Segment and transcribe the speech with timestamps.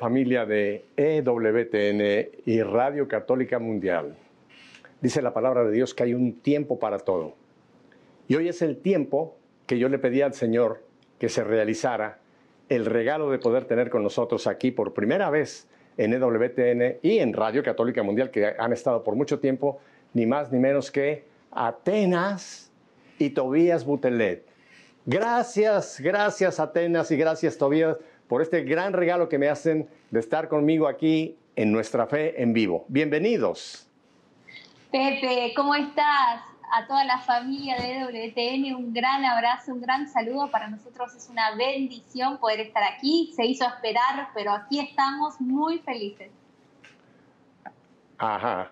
[0.00, 4.16] familia de EWTN y Radio Católica Mundial.
[5.02, 7.34] Dice la palabra de Dios que hay un tiempo para todo.
[8.26, 9.36] Y hoy es el tiempo
[9.66, 10.82] que yo le pedí al Señor
[11.18, 12.18] que se realizara
[12.70, 15.68] el regalo de poder tener con nosotros aquí por primera vez
[15.98, 19.80] en EWTN y en Radio Católica Mundial, que han estado por mucho tiempo,
[20.14, 22.72] ni más ni menos que Atenas
[23.18, 24.46] y Tobías Butelet.
[25.04, 27.98] Gracias, gracias Atenas y gracias Tobías
[28.30, 32.52] por este gran regalo que me hacen de estar conmigo aquí en Nuestra Fe en
[32.52, 32.84] Vivo.
[32.86, 33.88] Bienvenidos.
[34.92, 36.40] Pepe, ¿cómo estás?
[36.72, 40.48] A toda la familia de WTN, un gran abrazo, un gran saludo.
[40.48, 43.32] Para nosotros es una bendición poder estar aquí.
[43.34, 46.30] Se hizo esperar, pero aquí estamos muy felices.
[48.16, 48.70] Ajá.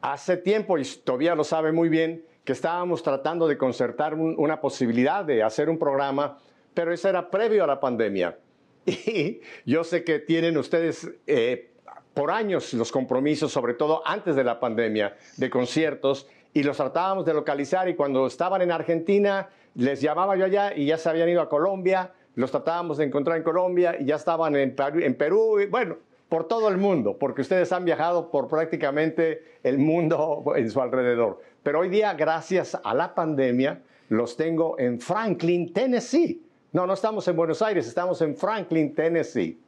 [0.00, 5.24] Hace tiempo, y todavía lo sabe muy bien, que estábamos tratando de concertar una posibilidad
[5.24, 6.38] de hacer un programa,
[6.74, 8.38] pero eso era previo a la pandemia.
[8.86, 11.72] Y yo sé que tienen ustedes eh,
[12.14, 17.24] por años los compromisos, sobre todo antes de la pandemia, de conciertos, y los tratábamos
[17.24, 21.28] de localizar y cuando estaban en Argentina, les llamaba yo allá y ya se habían
[21.28, 25.14] ido a Colombia, los tratábamos de encontrar en Colombia y ya estaban en Perú, en
[25.14, 25.96] Perú y bueno,
[26.28, 31.40] por todo el mundo, porque ustedes han viajado por prácticamente el mundo en su alrededor.
[31.62, 36.42] Pero hoy día, gracias a la pandemia, los tengo en Franklin, Tennessee
[36.72, 39.60] no, no estamos en Buenos Aires, estamos en Franklin, Tennessee.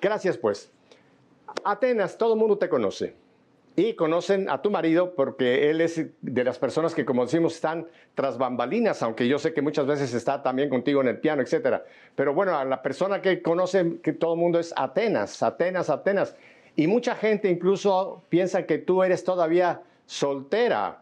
[0.00, 0.70] Gracias, pues.
[1.64, 3.14] Atenas, todo el mundo te conoce.
[3.76, 7.86] Y conocen a tu marido porque él es de las personas que, como decimos, están
[8.14, 11.80] tras bambalinas, aunque yo sé que muchas veces está también contigo en el piano, etc.
[12.14, 16.36] Pero bueno, la persona que conoce que todo el mundo es Atenas, Atenas, Atenas.
[16.74, 21.01] Y mucha gente incluso piensa que tú eres todavía soltera.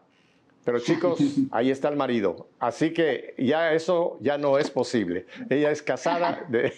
[0.64, 1.18] Pero chicos,
[1.50, 2.48] ahí está el marido.
[2.58, 5.26] Así que ya eso ya no es posible.
[5.48, 6.72] Ella es casada, de,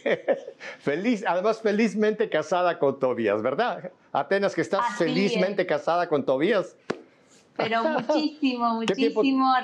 [0.78, 3.90] feliz, además felizmente casada con Tobías, ¿verdad?
[4.12, 6.76] Atenas, que estás felizmente casada con Tobías.
[7.56, 9.54] Pero muchísimo, muchísimo.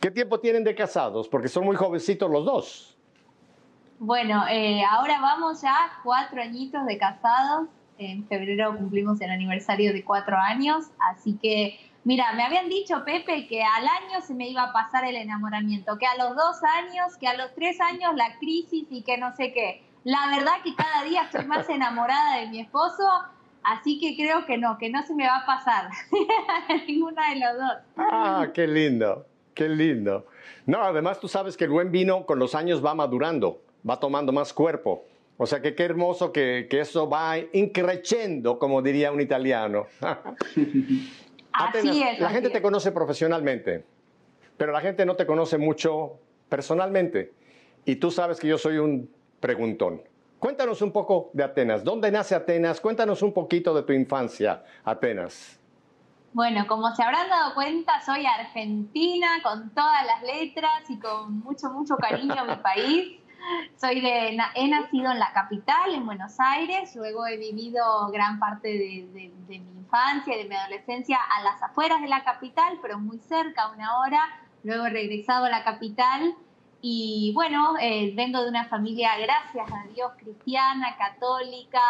[0.00, 1.28] ¿Qué tiempo, tienen de casados?
[1.28, 2.96] Porque son muy jovencitos los dos.
[3.98, 5.74] Bueno, eh, ahora vamos ya
[6.04, 7.68] cuatro añitos de casados
[7.98, 13.46] en febrero cumplimos el aniversario de cuatro años, así que, mira, me habían dicho, Pepe,
[13.46, 17.16] que al año se me iba a pasar el enamoramiento, que a los dos años,
[17.18, 19.82] que a los tres años la crisis y que no sé qué.
[20.04, 23.02] La verdad que cada día estoy más enamorada de mi esposo,
[23.62, 25.90] así que creo que no, que no se me va a pasar
[26.86, 27.76] ninguna de los dos.
[27.96, 30.26] Ah, qué lindo, qué lindo.
[30.64, 34.32] No, además tú sabes que el buen vino con los años va madurando, va tomando
[34.32, 35.04] más cuerpo.
[35.38, 39.86] O sea que qué hermoso que, eso va increciendo, como diría un italiano.
[41.52, 42.18] así es.
[42.20, 43.84] La gente te conoce profesionalmente,
[44.56, 47.32] pero la gente no te conoce mucho personalmente.
[47.84, 49.10] Y tú sabes que yo soy un
[49.40, 50.02] preguntón.
[50.38, 51.84] Cuéntanos un poco de Atenas.
[51.84, 52.80] ¿Dónde nace Atenas?
[52.80, 55.58] Cuéntanos un poquito de tu infancia, Atenas.
[56.32, 61.70] Bueno, como se habrán dado cuenta, soy argentina con todas las letras y con mucho,
[61.70, 63.20] mucho cariño a mi país.
[63.76, 69.30] Soy he nacido en la capital, en Buenos Aires, luego he vivido gran parte de,
[69.48, 73.70] mi infancia y de mi adolescencia a las afueras de la capital, pero muy cerca,
[73.70, 74.20] una hora,
[74.64, 76.34] luego he regresado a la capital
[76.80, 81.80] y bueno, eh, vengo de una familia, gracias a Dios, cristiana, católica,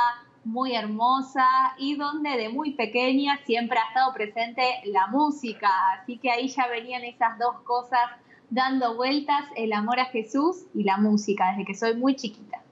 [0.45, 1.47] muy hermosa
[1.79, 6.67] y donde de muy pequeña siempre ha estado presente la música, así que ahí ya
[6.69, 8.11] venían esas dos cosas
[8.51, 12.63] dando vueltas el amor a Jesús y la música desde que soy muy chiquita.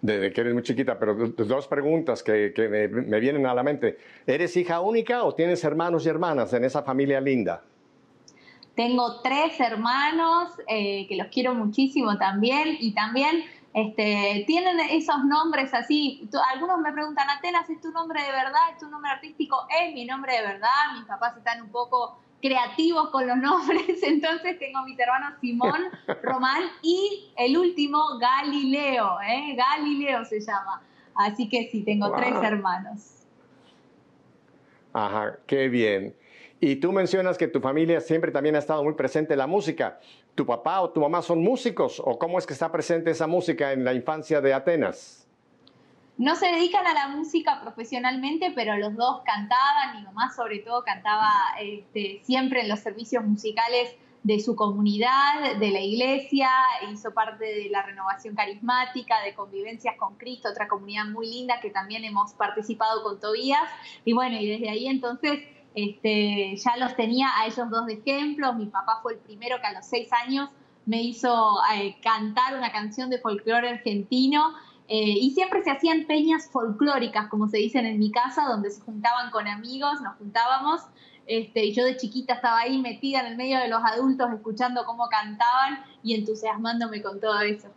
[0.00, 3.98] Desde que eres muy chiquita, pero dos preguntas que, me, vienen a la mente.
[4.26, 7.64] ¿Eres hija única o tienes hermanos y hermanas en esa familia linda?
[8.76, 13.42] Tengo tres hermanos eh, que los quiero muchísimo también y también
[13.74, 16.28] este, tienen esos nombres así.
[16.54, 18.70] Algunos me preguntan, Atenas, ¿es tu nombre de verdad?
[18.72, 19.66] ¿Es tu nombre artístico?
[19.82, 20.94] Es mi nombre de verdad.
[20.96, 25.80] Mis papás están un poco creativos con los nombres, entonces tengo mis hermanos Simón,
[26.22, 29.56] Román y el último Galileo, ¿eh?
[29.56, 30.82] Galileo se llama.
[31.14, 33.24] Así que sí, tengo tres hermanos.
[34.92, 36.14] Ajá, qué bien.
[36.60, 40.00] Y tú mencionas que tu familia siempre también ha estado muy presente en la música.
[40.34, 43.72] ¿Tu papá o tu mamá son músicos o cómo es que está presente esa música
[43.72, 45.27] en la infancia de Atenas?
[46.18, 50.82] No se dedican a la música profesionalmente, pero los dos cantaban, mi mamá sobre todo
[50.82, 51.30] cantaba
[51.60, 53.94] este, siempre en los servicios musicales
[54.24, 56.50] de su comunidad, de la iglesia,
[56.92, 61.70] hizo parte de la renovación carismática, de convivencias con Cristo, otra comunidad muy linda que
[61.70, 63.68] también hemos participado con Tobías.
[64.04, 65.38] Y bueno, y desde ahí entonces
[65.74, 68.56] este, ya los tenía a ellos dos de ejemplos.
[68.56, 70.50] Mi papá fue el primero que a los seis años
[70.84, 74.54] me hizo eh, cantar una canción de folclore argentino.
[74.88, 78.80] Eh, y siempre se hacían peñas folclóricas, como se dicen en mi casa, donde se
[78.80, 80.80] juntaban con amigos, nos juntábamos.
[81.26, 84.84] Este, y yo de chiquita estaba ahí metida en el medio de los adultos, escuchando
[84.86, 87.68] cómo cantaban y entusiasmándome con todo eso.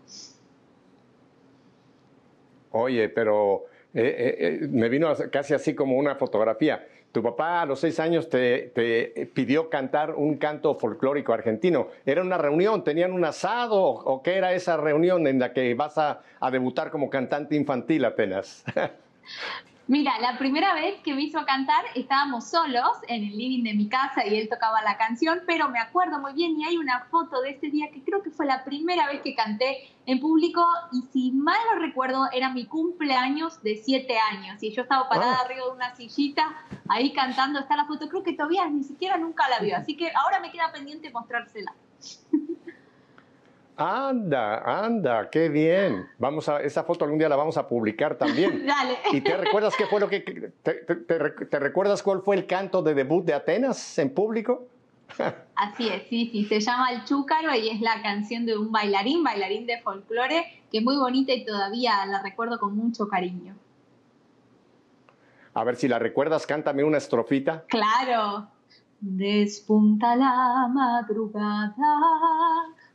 [2.72, 6.88] Oye, pero me vino casi así como una fotografía.
[7.12, 8.72] Tu papá a los seis años te,
[9.34, 11.88] pidió cantar un canto folclórico argentino.
[12.06, 12.84] ¿Era una reunión?
[12.84, 13.82] ¿Tenían un asado?
[13.82, 18.06] ¿O qué era esa reunión en la que vas a, a debutar como cantante infantil
[18.06, 18.64] apenas?
[19.92, 23.90] Mira, la primera vez que me hizo cantar estábamos solos en el living de mi
[23.90, 27.42] casa y él tocaba la canción, pero me acuerdo muy bien y hay una foto
[27.42, 31.02] de ese día que creo que fue la primera vez que canté en público y
[31.12, 35.66] si mal no recuerdo era mi cumpleaños de siete años y yo estaba parada arriba
[35.66, 36.56] de una sillita
[36.88, 40.10] ahí cantando, está la foto, creo que todavía ni siquiera nunca la vio, así que
[40.16, 41.76] ahora me queda pendiente mostrársela.
[43.84, 46.08] Anda, anda, qué bien.
[46.20, 48.64] Vamos a, esa foto algún día la vamos a publicar también.
[48.68, 49.00] Dale.
[49.12, 53.26] ¿Y te recuerdas qué fue lo que te, recuerdas cuál fue el canto de debut
[53.26, 54.68] de Atenas en público?
[55.56, 59.24] Así es, sí, sí, se llama El Chúcaro y es la canción de un bailarín,
[59.24, 63.56] bailarín de folclore, que es muy bonita y todavía la recuerdo con mucho cariño.
[65.56, 67.64] A ver si la recuerdas, cántame una estrofita.
[67.68, 68.48] Claro.
[69.00, 71.74] Despunta la madrugada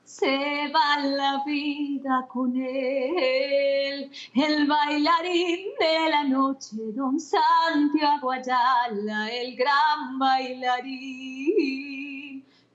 [0.06, 4.10] se va la vida con él.
[4.34, 11.66] El bailarín de la noche, don Santiago Ayala, el gran bailarín.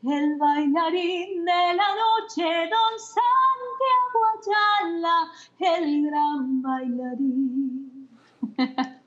[0.04, 8.10] El bailarín de la noche, don Santiago Ayala, el gran bailarín.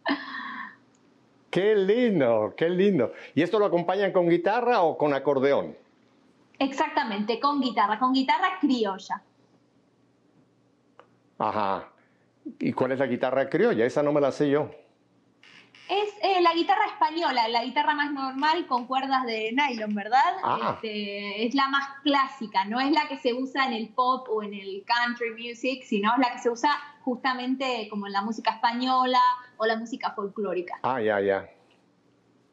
[1.50, 3.12] Qué lindo, qué lindo.
[3.36, 5.76] ¿Y esto lo acompañan con guitarra o con acordeón?
[6.58, 9.22] Exactamente, con guitarra, con guitarra criolla.
[11.38, 11.88] Ajá.
[12.58, 13.84] ¿Y cuál es la guitarra criolla?
[13.84, 14.70] Esa no me la sé yo.
[15.88, 20.36] Es eh, la guitarra española, la guitarra más normal con cuerdas de nylon, ¿verdad?
[20.42, 20.72] Ah.
[20.74, 24.42] Este, es la más clásica, no es la que se usa en el pop o
[24.42, 26.70] en el country music, sino es la que se usa
[27.02, 29.20] justamente como en la música española
[29.58, 30.78] o la música folclórica.
[30.82, 31.50] Ah, ya, ya.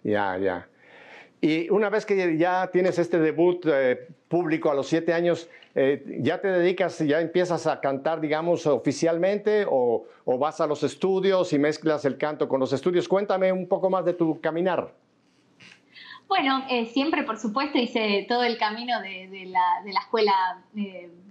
[0.04, 0.68] Ya, ya.
[1.44, 6.20] Y una vez que ya tienes este debut eh, público a los siete años, eh,
[6.22, 10.06] ¿ya te dedicas, ya empiezas a cantar, digamos, oficialmente o,
[10.38, 13.08] vas a los estudios y mezclas el canto con los estudios?
[13.08, 14.94] Cuéntame un poco más de tu caminar.
[16.28, 20.64] Bueno, eh, siempre, por supuesto, hice todo el camino de, la, de la, escuela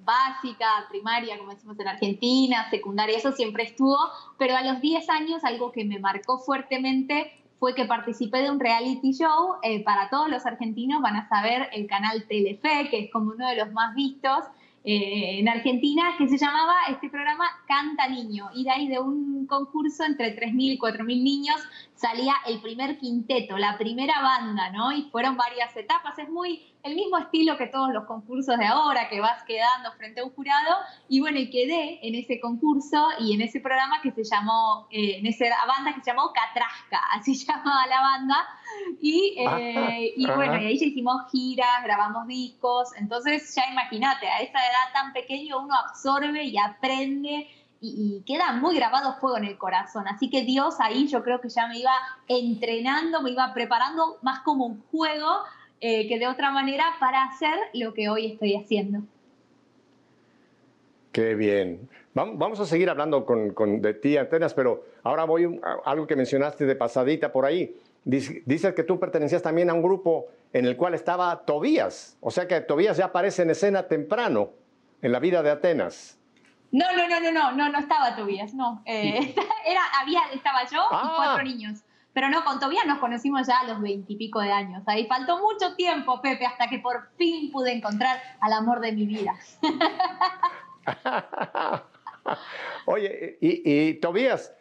[0.05, 3.97] básica, primaria, como decimos en Argentina, secundaria, eso siempre estuvo,
[4.39, 8.59] pero a los 10 años algo que me marcó fuertemente fue que participé de un
[8.59, 9.57] reality show.
[9.63, 13.47] Eh, para todos los argentinos van a saber el canal Telefe, que es como uno
[13.47, 14.47] de los más vistos
[14.83, 18.49] eh, en Argentina, que se llamaba este programa Canta Niño.
[18.55, 21.57] Y de ahí de un concurso entre 3.000 y 4.000 niños
[22.01, 24.91] salía el primer quinteto, la primera banda, ¿no?
[24.91, 26.19] Y fueron varias etapas.
[26.19, 30.21] Es muy el mismo estilo que todos los concursos de ahora, que vas quedando frente
[30.21, 30.77] a un jurado.
[31.11, 35.19] Y bueno, y quedé en ese concurso y en ese programa que se llamó, eh,
[35.19, 38.49] en esa banda que se llamó Catrasca, así llamaba la banda.
[39.03, 42.97] Y, eh, y bueno, y ahí ya hicimos giras, grabamos discos.
[42.97, 47.47] Entonces, ya imagínate, a esa edad tan pequeña uno absorbe y aprende
[47.81, 50.07] y, queda muy grabado fuego en el corazón.
[50.09, 51.93] Así que Dios ahí yo creo que ya me iba
[52.29, 55.29] entrenando, me iba preparando más como un juego
[55.81, 59.01] eh, que de otra manera para hacer lo que hoy estoy haciendo.
[61.13, 61.89] Qué bien.
[62.13, 66.67] Vamos a seguir hablando con, de ti, Antenas, pero ahora voy a algo que mencionaste
[66.67, 67.75] de pasadita por ahí.
[68.05, 72.49] Dices que tú pertenecías también a un grupo en el cual estaba Tobías, o sea
[72.49, 74.51] que Tobías ya aparece en escena temprano
[75.03, 76.20] en la vida de Atenas.
[76.73, 78.83] No, no, no, no, no, no, no estaba Tobías, no.
[78.85, 79.35] Eh,
[79.67, 81.13] era, había, estaba yo y ah.
[81.17, 81.81] cuatro niños.
[82.13, 84.83] Pero no, con Tobías nos conocimos ya a los veintipico de años.
[84.87, 89.07] Ahí faltó mucho tiempo, Pepe, hasta que por fin pude encontrar al amor de mi
[89.07, 89.35] vida.
[92.87, 94.53] Oye, y, Tobías,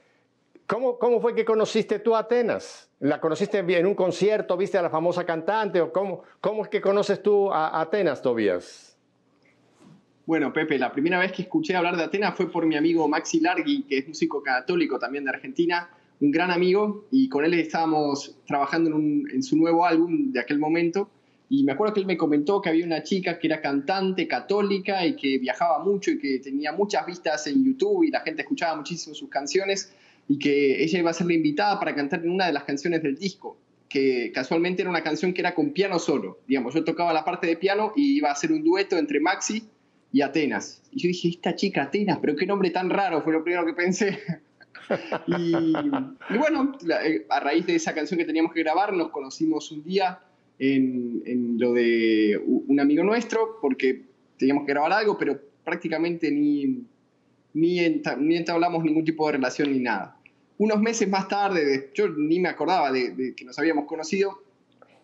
[0.68, 2.90] ¿cómo, ¿cómo, fue que conociste tú a Atenas?
[3.00, 4.56] ¿La conociste en un concierto?
[4.56, 5.82] ¿Viste a la famosa cantante?
[5.82, 8.89] ¿O cómo, cómo es que conoces tú a Atenas, Tobías?
[10.30, 13.40] Bueno, Pepe, la primera vez que escuché hablar de Atenas fue por mi amigo Maxi
[13.40, 18.38] Largui, que es músico católico también de Argentina, un gran amigo, y con él estábamos
[18.46, 21.10] trabajando en, su nuevo álbum de aquel momento.
[21.50, 25.04] Y me acuerdo que él me comentó que había una chica que era cantante católica
[25.04, 28.76] y que viajaba mucho y que tenía muchas vistas en YouTube y la gente escuchaba
[28.76, 29.96] muchísimo sus canciones
[30.28, 33.02] y que ella iba a ser la invitada para cantar en una de las canciones
[33.02, 33.58] del disco,
[33.90, 36.38] que casualmente era una canción que era con piano solo.
[36.48, 39.68] Digamos, yo tocaba la parte de piano y iba a ser un dueto entre Maxi
[40.12, 40.82] y Atenas.
[40.92, 43.74] Y yo dije, esta chica Atenas, pero qué nombre tan raro, fue lo primero que
[43.74, 44.20] pensé.
[45.28, 49.84] y, bueno, eh, a raíz de esa canción que teníamos que grabar, nos conocimos un
[49.84, 50.20] día
[50.58, 54.04] en, lo de un amigo nuestro, porque
[54.38, 56.84] teníamos que grabar algo, pero prácticamente ni,
[57.54, 60.18] ni, entablamos ningún tipo de relación ni nada.
[60.58, 64.44] Unos meses más tarde, yo ni me acordaba de que nos habíamos conocido,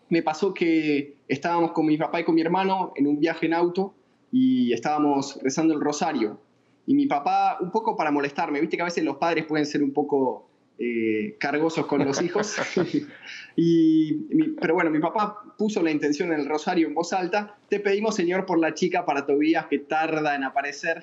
[0.10, 3.54] me pasó que estábamos con mi papá y con mi hermano en un viaje en
[3.54, 3.96] auto
[4.38, 6.38] y estábamos rezando el rosario.
[6.86, 9.82] Y mi papá, un poco para molestarme, viste que a veces los padres pueden ser
[9.82, 12.58] un poco eh, cargosos con los hijos.
[13.56, 14.12] y,
[14.60, 18.14] pero bueno, mi papá puso la intención en el rosario en voz alta, te pedimos
[18.14, 21.02] Señor por la chica para Tobías que tarda en aparecer.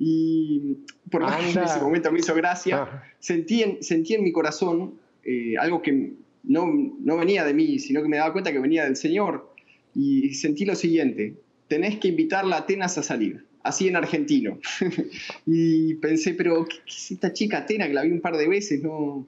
[0.00, 0.78] Y
[1.12, 2.82] por lo en ese momento me hizo gracia.
[2.82, 3.02] Ah.
[3.20, 6.66] Sentí, en, sentí en mi corazón eh, algo que no,
[6.98, 9.54] no venía de mí, sino que me daba cuenta que venía del Señor.
[9.94, 11.36] Y sentí lo siguiente,
[11.68, 14.58] tenés que invitarla a Atenas a salir, así en argentino.
[15.46, 18.82] y pensé, pero ¿qué, es esta chica Atenas que la vi un par de veces?
[18.82, 19.26] No,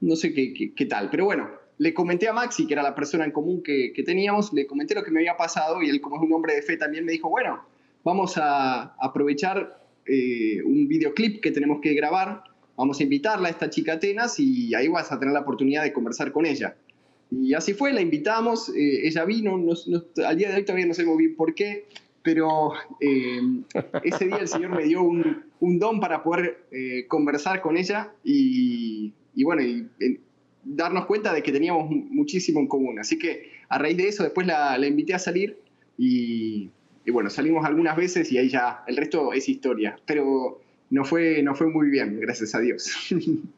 [0.00, 1.10] no sé qué, qué, tal.
[1.10, 4.66] Pero bueno, le comenté a Maxi, que era la persona en común que, teníamos, le
[4.66, 7.04] comenté lo que me había pasado y él, como es un hombre de fe, también
[7.04, 7.64] me dijo, bueno,
[8.04, 12.42] vamos a aprovechar eh, un videoclip que tenemos que grabar
[12.78, 15.92] vamos a invitarla a esta chica Atenas y ahí vas a tener la oportunidad de
[15.92, 16.76] conversar con ella.
[17.30, 21.18] Y así fue, la invitamos, eh, ella vino, al día de hoy todavía no sabemos
[21.18, 21.86] bien por qué,
[22.22, 23.40] pero eh,
[24.02, 25.44] ese día el Señor me dio un,
[25.78, 29.86] don para poder eh, conversar con ella y, bueno, y,
[30.64, 32.98] darnos cuenta de que teníamos muchísimo en común.
[32.98, 35.58] Así que a raíz de eso después la, la invité a salir
[35.96, 36.70] y,
[37.10, 39.98] bueno, salimos algunas veces y ahí ya el resto es historia.
[40.06, 42.90] Pero no fue, no fue muy bien, gracias a Dios.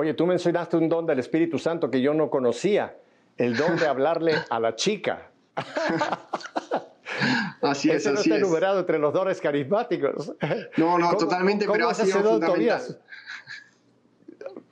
[0.00, 2.96] Oye, tú mencionaste un don del Espíritu Santo que yo no conocía,
[3.36, 5.32] el don de hablarle a la chica.
[7.62, 10.34] Así es, Ese no está enumerado entre los dones carismáticos.
[10.76, 13.00] No, no, totalmente, pero ha sido fundamental.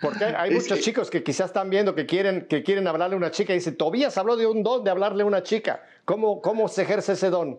[0.01, 3.33] Porque hay muchos chicos que quizás están viendo que quieren, que quieren hablarle a una
[3.33, 5.83] chica y dicen, Tobías habló de un don de hablarle a una chica.
[6.05, 7.59] ¿Cómo, cómo se ejerce ese don?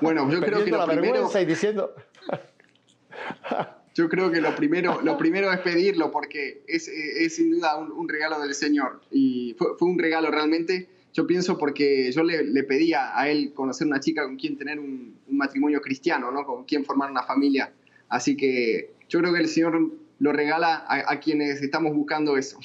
[0.00, 1.30] Bueno, yo creo que lo primero...
[1.38, 1.94] y diciendo...
[3.98, 8.08] yo creo que lo primero, lo primero es pedirlo porque es, es sin duda un,
[8.08, 10.88] regalo del Señor y fue, fue, un regalo realmente.
[11.12, 14.78] Yo pienso porque yo le, le pedía a él conocer una chica con quien tener
[14.78, 16.44] un, un, matrimonio cristiano, ¿no?
[16.44, 17.72] con quien formar una familia.
[18.08, 19.90] Así que yo creo que el Señor
[20.20, 22.60] lo regala a, a quienes estamos buscando eso.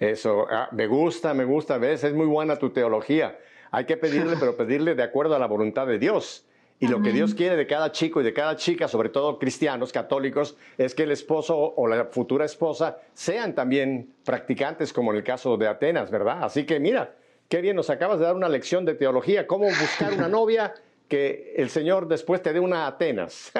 [0.00, 3.38] Eso, ah, me gusta, me gusta, ves, es muy buena tu teología.
[3.70, 6.44] Hay que pedirle, pero pedirle de acuerdo a la voluntad de Dios.
[6.82, 9.92] Y lo que Dios quiere de cada chico y de cada chica, sobre todo cristianos,
[9.92, 15.22] católicos, es que el esposo o la futura esposa sean también practicantes, como en el
[15.22, 16.42] caso de Atenas, ¿verdad?
[16.42, 17.14] Así que mira,
[17.50, 20.72] qué bien, nos acabas de dar una lección de teología, cómo buscar una novia
[21.06, 23.52] que el Señor después te dé una Atenas.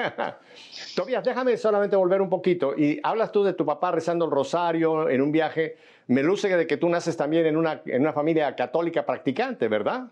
[0.95, 2.73] Tobías, déjame solamente volver un poquito.
[2.75, 5.77] Y hablas tú de tu papá rezando el rosario en un viaje.
[6.07, 10.07] Me luce de que tú naces también en una, en una familia católica practicante, ¿verdad?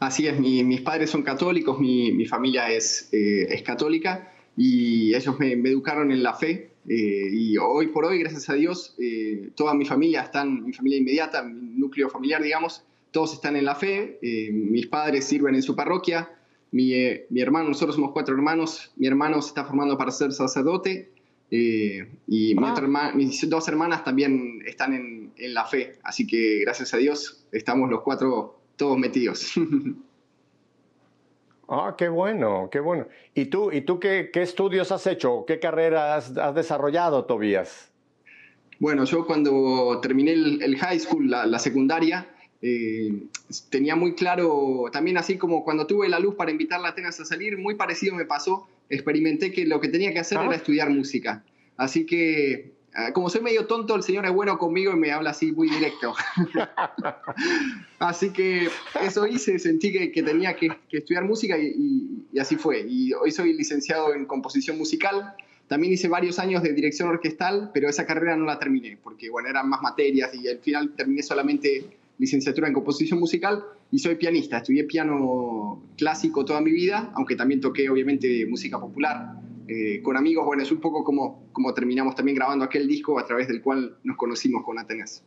[0.00, 5.52] Así es, mis padres son católicos, mi, familia es, eh, es, católica y ellos me,
[5.52, 6.70] educaron en la fe.
[6.88, 10.98] Eh, y hoy por hoy, gracias a Dios, eh, toda mi familia está, mi familia
[10.98, 15.62] inmediata, mi núcleo familiar, digamos, todos están en la fe, eh, mis padres sirven en
[15.62, 16.30] su parroquia,
[16.70, 20.32] mi, eh, mi, hermano, nosotros somos cuatro hermanos, mi hermano se está formando para ser
[20.32, 21.10] sacerdote
[21.50, 23.12] eh, y ah.
[23.14, 27.88] mis dos hermanas también están en, en, la fe, así que gracias a Dios estamos
[27.88, 29.52] los cuatro todos metidos.
[31.70, 33.08] Ah, qué bueno, qué bueno.
[33.34, 35.44] ¿Y tú, y tú qué, qué estudios has hecho?
[35.46, 37.92] ¿Qué carrera has, has, desarrollado, Tobías?
[38.78, 42.26] Bueno, yo cuando terminé el, el high school, la, la secundaria,
[42.62, 43.12] eh,
[43.70, 47.24] tenía muy claro, también así como cuando tuve la luz para invitar a Atenas a
[47.24, 51.44] salir, muy parecido me pasó, experimenté que lo que tenía que hacer era estudiar música.
[51.76, 52.77] Así que, ah,
[53.12, 56.14] como soy medio tonto, el Señor es bueno conmigo y me habla así muy directo.
[57.98, 58.68] así que
[59.02, 62.84] eso hice, sentí que, que tenía que, estudiar música y, y, así fue.
[62.88, 65.34] Y hoy soy licenciado en composición musical.
[65.68, 69.48] También hice varios años de dirección orquestal, pero esa carrera no la terminé, porque bueno,
[69.48, 74.58] eran más materias y al final terminé solamente licenciatura en composición musical y soy pianista.
[74.58, 79.34] Estudié piano clásico toda mi vida, aunque también toqué obviamente música popular.
[79.68, 83.26] Eh, con amigos, bueno, es un poco como, como terminamos también grabando aquel disco a
[83.26, 85.22] través del cual nos conocimos con Atenas.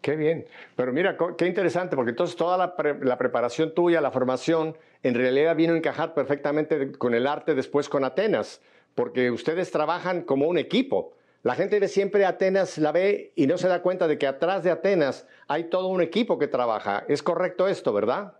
[0.00, 0.44] Qué bien.
[0.76, 5.56] Pero mira, qué interesante, porque entonces toda la, la, preparación tuya, la formación, en realidad
[5.56, 8.60] vino a encajar perfectamente con el arte después con Atenas,
[8.94, 13.58] porque ustedes trabajan como un equipo La gente ve siempre Atenas, la ve y no
[13.58, 17.04] se da cuenta de que atrás de Atenas hay todo un equipo que trabaja.
[17.08, 18.34] ¿Es correcto esto, verdad?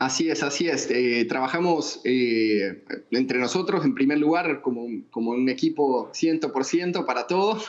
[0.00, 0.90] Así es, así es.
[0.90, 7.60] Eh, trabajamos eh, entre nosotros, en primer lugar, como, como un equipo 100% para todo.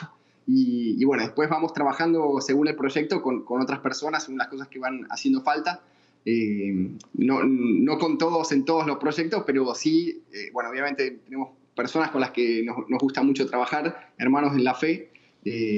[0.46, 4.68] Y, bueno, después vamos trabajando según el proyecto con, con, otras personas, según las cosas
[4.68, 5.82] que van haciendo falta.
[6.24, 10.22] Eh, no, no, con todos en todos los proyectos, pero sí,
[10.54, 14.74] bueno, obviamente tenemos personas con las que nos, nos gusta mucho trabajar, hermanos en la
[14.74, 15.10] fe.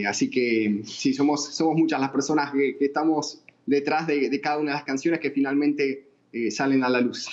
[0.08, 4.58] así que sí, somos, somos muchas las personas que, que estamos detrás de, de, cada
[4.58, 7.28] una de las canciones que finalmente eh, salen a la luz.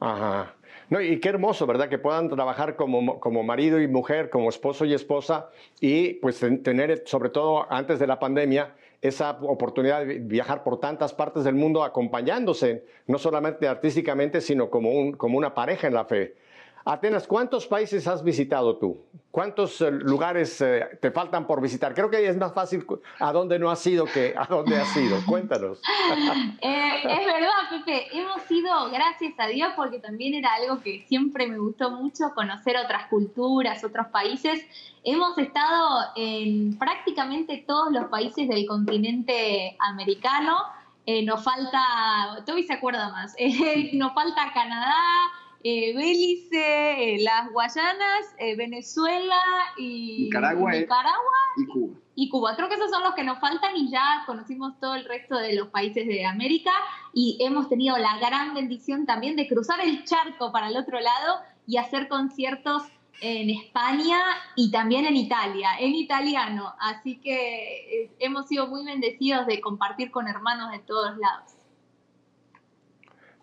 [0.00, 0.54] Ajá.
[0.88, 1.88] No, y qué hermoso, ¿verdad?
[1.88, 5.50] Que puedan trabajar como, como marido y mujer, como esposo y esposa,
[5.80, 11.14] y pues tener, sobre todo antes de la pandemia, esa oportunidad de viajar por tantas
[11.14, 16.04] partes del mundo acompañándose, no solamente artísticamente, sino como, un, como una pareja en la
[16.04, 16.34] fe.
[16.84, 19.04] Atenas, ¿cuántos países has visitado tú?
[19.30, 21.94] ¿Cuántos eh, lugares eh, te faltan por visitar?
[21.94, 22.84] Creo que es más fácil
[23.20, 25.18] a dónde no has ido que a dónde has ido.
[25.26, 25.80] Cuéntanos.
[26.62, 28.06] Eh, es verdad, Pepe.
[28.12, 32.76] Hemos ido, gracias a Dios, porque también era algo que siempre me gustó mucho, conocer
[32.76, 34.66] otras culturas, otros países.
[35.04, 40.58] Hemos estado en prácticamente todos los países del continente americano.
[41.24, 43.34] nos falta, Toby se acuerda más,
[43.94, 44.94] nos falta Canadá,
[45.62, 49.36] eh, Belice, eh, las Guayanas, eh, Venezuela
[49.76, 50.74] y Nicaragua,
[51.56, 51.98] y Cuba.
[52.14, 52.56] Y Cuba.
[52.56, 55.54] Creo que esos son los que nos faltan y ya conocimos todo el resto de
[55.54, 56.70] los países de América
[57.12, 61.40] y hemos tenido la gran bendición también de cruzar el charco para el otro lado
[61.66, 62.84] y hacer conciertos
[63.20, 64.18] en España
[64.56, 66.74] y también en Italia, en italiano.
[66.80, 71.52] Así que hemos sido muy bendecidos de compartir con hermanos de todos lados.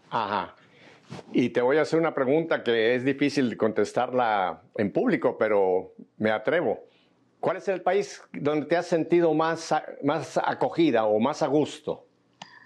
[0.09, 0.56] Ajá.
[1.31, 6.31] Y te voy a hacer una pregunta que es difícil contestarla en público, pero me
[6.31, 6.79] atrevo.
[7.39, 12.05] ¿Cuál es el país donde te has sentido más, más acogida o más a gusto?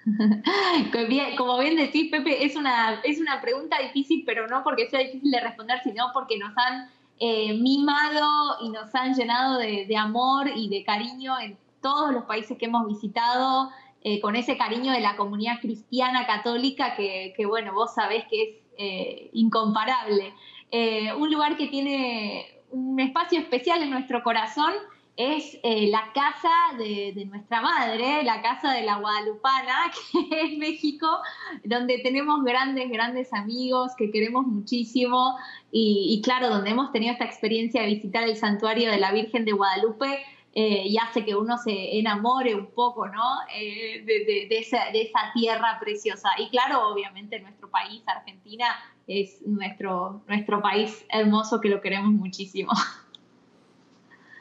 [1.37, 5.29] Como bien decís, Pepe, es una, es una pregunta difícil, pero no porque sea difícil
[5.29, 10.49] de responder, sino porque nos han eh, mimado y nos han llenado de, de amor
[10.55, 13.69] y de cariño en todos los países que hemos visitado.
[14.03, 18.49] Eh, con ese cariño de la comunidad cristiana católica que, bueno, vos sabés que es
[18.77, 20.33] eh, incomparable.
[20.71, 24.73] Eh, un lugar que tiene un espacio especial en nuestro corazón
[25.17, 29.91] es la casa de, nuestra madre, la casa de la Guadalupana,
[30.29, 31.07] que es México,
[31.63, 35.35] donde tenemos grandes, grandes amigos que queremos muchísimo
[35.71, 39.45] y, y claro, donde hemos tenido esta experiencia de visitar el santuario de la Virgen
[39.45, 43.39] de Guadalupe eh, y hace que uno se enamore un poco, ¿no?
[43.55, 44.79] Eh, de, esa,
[45.33, 46.29] tierra preciosa.
[46.37, 48.65] Y claro, obviamente nuestro país, Argentina,
[49.07, 52.71] es nuestro, nuestro país hermoso que lo queremos muchísimo.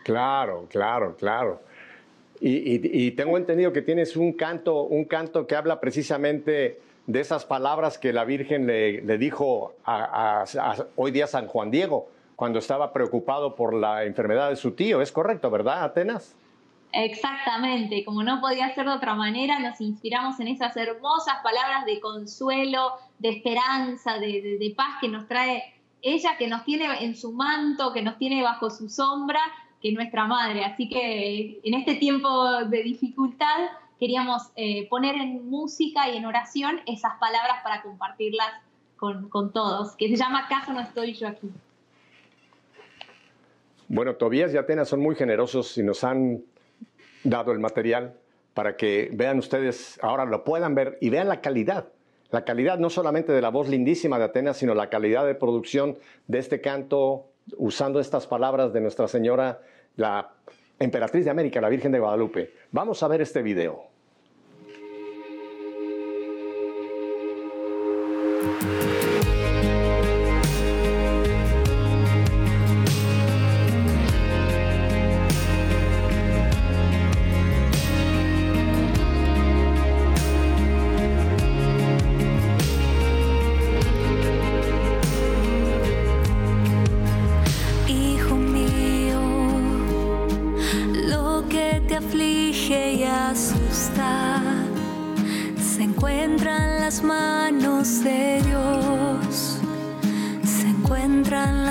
[0.02, 1.60] Claro, claro, claro.
[2.40, 7.98] Y, tengo entendido que tienes un canto, un canto que habla precisamente de esas palabras
[7.98, 10.46] que la Virgen le, dijo a,
[10.96, 12.08] hoy día San Juan Diego
[12.40, 15.02] cuando estaba preocupado por la enfermedad de su tío.
[15.02, 16.34] ¿Es correcto, verdad, Atenas?
[16.90, 22.00] Exactamente, como no podía ser de otra manera, nos inspiramos en esas hermosas palabras de
[22.00, 27.92] consuelo, de esperanza, de, paz que nos trae ella, que nos tiene en su manto,
[27.92, 29.40] que nos tiene bajo su sombra,
[29.82, 30.64] que nuestra madre.
[30.64, 36.80] Así que en este tiempo de dificultad queríamos eh, poner en música y en oración
[36.86, 38.48] esas palabras para compartirlas
[38.96, 41.50] con, con todos, que se llama ¿Acaso no estoy yo aquí?
[43.92, 46.44] Bueno, Tobías y Atenas son muy generosos y nos han
[47.24, 48.14] dado el material
[48.54, 51.88] para que vean ustedes, ahora lo puedan ver y vean la calidad.
[52.30, 55.98] La calidad no solamente de la voz lindísima de Atenas, sino la calidad de producción
[56.28, 59.60] de este canto usando estas palabras de Nuestra Señora,
[59.96, 60.34] la
[60.78, 62.52] Emperatriz de América, la Virgen de Guadalupe.
[62.70, 63.89] Vamos a ver este video.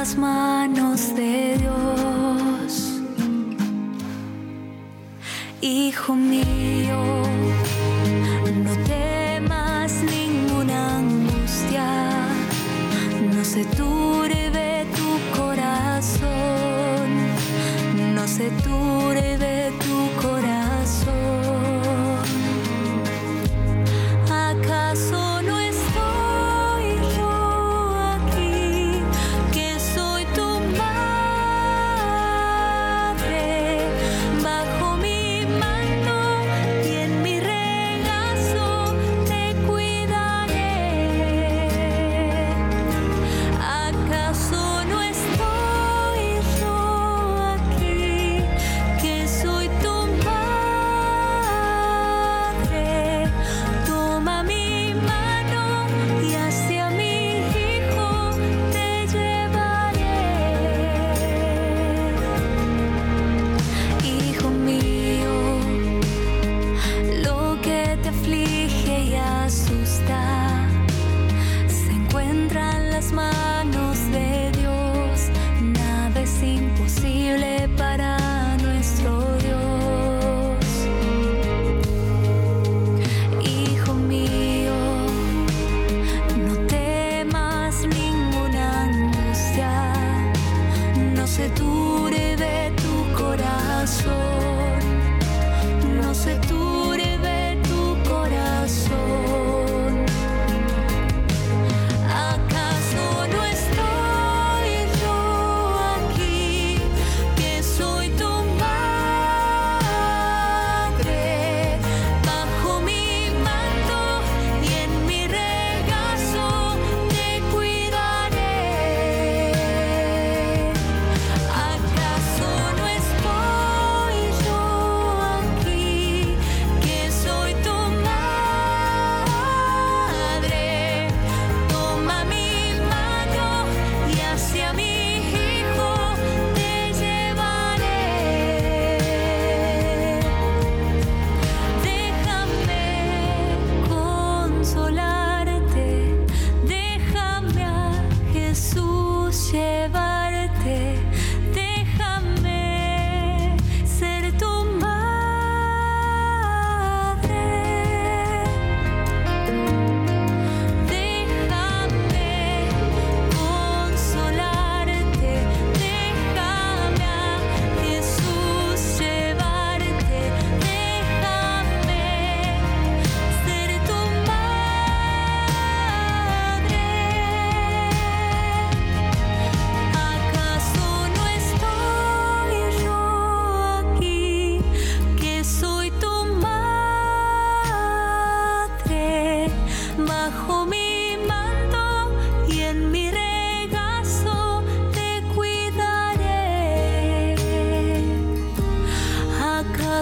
[0.10, 1.70] Se turbe tu
[5.62, 6.59] corazón.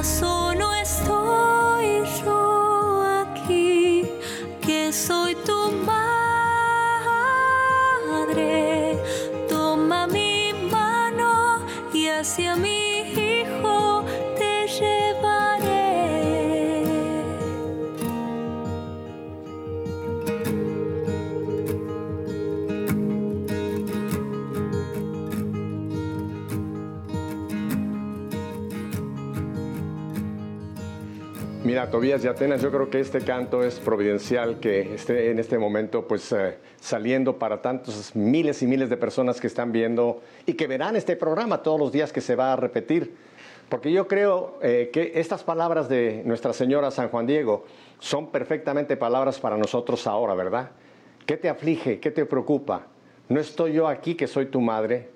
[0.04, 0.37] So.
[31.98, 36.08] Tobías de Atenas, yo creo que este canto es providencial que esté en este momento
[36.08, 40.68] pues eh, saliendo para tantos miles y miles de personas que están viendo y que
[40.68, 43.16] verán este programa todos los días que se va a repetir.
[43.68, 47.66] Porque yo creo eh, que estas palabras de Nuestra Señora San Juan Diego
[47.98, 50.70] son perfectamente palabras para nosotros ahora, ¿verdad?
[51.26, 52.00] ¿Qué te aflige?
[52.00, 52.86] ¿Qué te preocupa?
[53.28, 55.10] No estoy yo aquí que soy tu madre.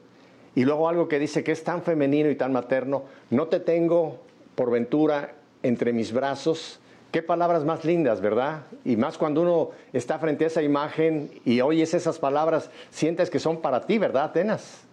[0.56, 4.18] Y luego algo que dice que es tan femenino y tan materno, no te tengo
[4.56, 6.80] por ventura entre mis brazos.
[7.12, 8.64] Qué palabras más lindas, ¿verdad?
[8.86, 13.40] Y más cuando uno está frente a esa imagen y oyes esas palabras, sientes que
[13.40, 14.86] son para ti, ¿verdad, Atenas?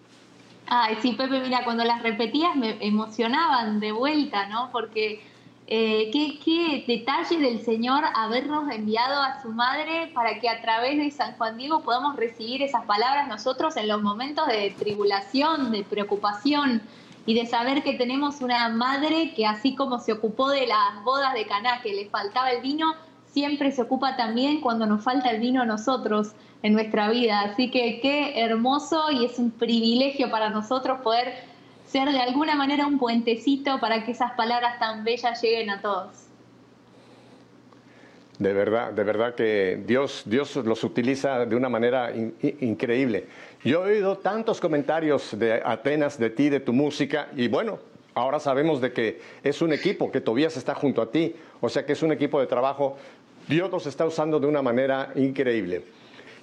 [0.67, 4.69] Ay, sí, Pepe, mira, cuando las repetías me emocionaban de vuelta, ¿no?
[4.73, 5.23] Porque
[5.71, 10.99] eh, qué, qué detalle del Señor habernos enviado a su madre para que a través
[10.99, 15.85] de San Juan Diego podamos recibir esas palabras nosotros en los momentos de tribulación, de
[15.85, 16.83] preocupación,
[17.29, 21.35] y de saber que tenemos una madre que así como se ocupó de las bodas
[21.35, 22.95] de Caná, que le faltaba el vino,
[23.27, 27.43] siempre se ocupa también cuando nos falta el vino a nosotros en nuestra vida.
[27.43, 31.35] Así que qué hermoso y es un privilegio para nosotros poder
[31.87, 36.28] ser de alguna manera un puentecito para que esas palabras tan bellas lleguen a todos.
[38.39, 42.13] De verdad, de verdad que Dios, Dios los utiliza de una manera
[42.61, 43.25] increíble.
[43.65, 47.81] Yo he oído tantos comentarios de Atenas, de ti, de tu música, y bueno,
[48.15, 51.85] ahora sabemos de que es un equipo, que Tobías está junto a ti, o sea
[51.85, 52.97] que es un equipo de trabajo.
[53.49, 55.83] Dios los está usando de una manera increíble.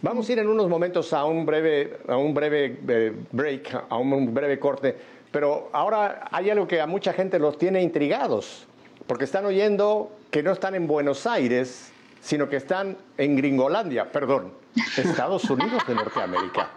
[0.01, 3.97] Vamos a ir en unos momentos a un breve, a un breve eh, break, a
[3.97, 4.95] un breve corte,
[5.31, 8.67] pero ahora hay algo que a mucha gente los tiene intrigados,
[9.07, 11.91] porque están oyendo que no están en Buenos Aires,
[12.21, 14.53] sino que están en Gringolandia, perdón,
[14.97, 16.71] Estados Unidos de Norteamérica.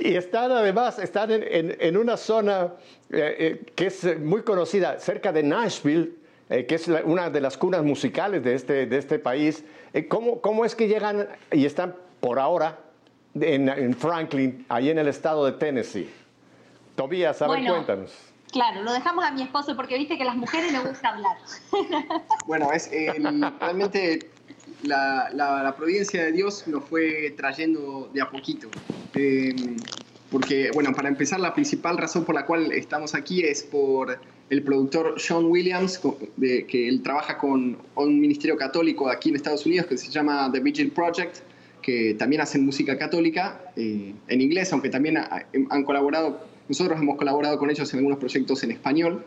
[0.00, 2.74] y están además, están en, una zona
[3.10, 6.12] eh, eh, que es muy conocida, cerca de Nashville,
[6.50, 9.64] eh, que es una de las cunas musicales de este, de este país.
[10.08, 12.78] ¿cómo, ¿Cómo es que llegan y están por ahora
[13.34, 16.10] en, en Franklin, ahí en el estado de Tennessee?
[16.94, 18.27] Tobías, a ver, cuéntanos.
[18.52, 21.36] Claro, lo dejamos a mi esposo porque viste que a las mujeres les gusta hablar.
[22.46, 22.90] Bueno, es
[23.60, 24.30] realmente
[24.82, 28.68] la, providencia de Dios nos fue trayendo de a poquito.
[29.14, 29.54] Eh,
[30.30, 34.18] porque, bueno, para empezar, la principal razón por la cual estamos aquí es por
[34.50, 36.00] el productor Sean Williams,
[36.38, 40.60] que él trabaja con un ministerio católico aquí en Estados Unidos que se llama The
[40.60, 41.38] Vigil Project,
[41.82, 47.58] que también hacen música católica eh, en inglés, aunque también han colaborado, nosotros hemos colaborado
[47.58, 49.24] con ellos en algunos proyectos en español.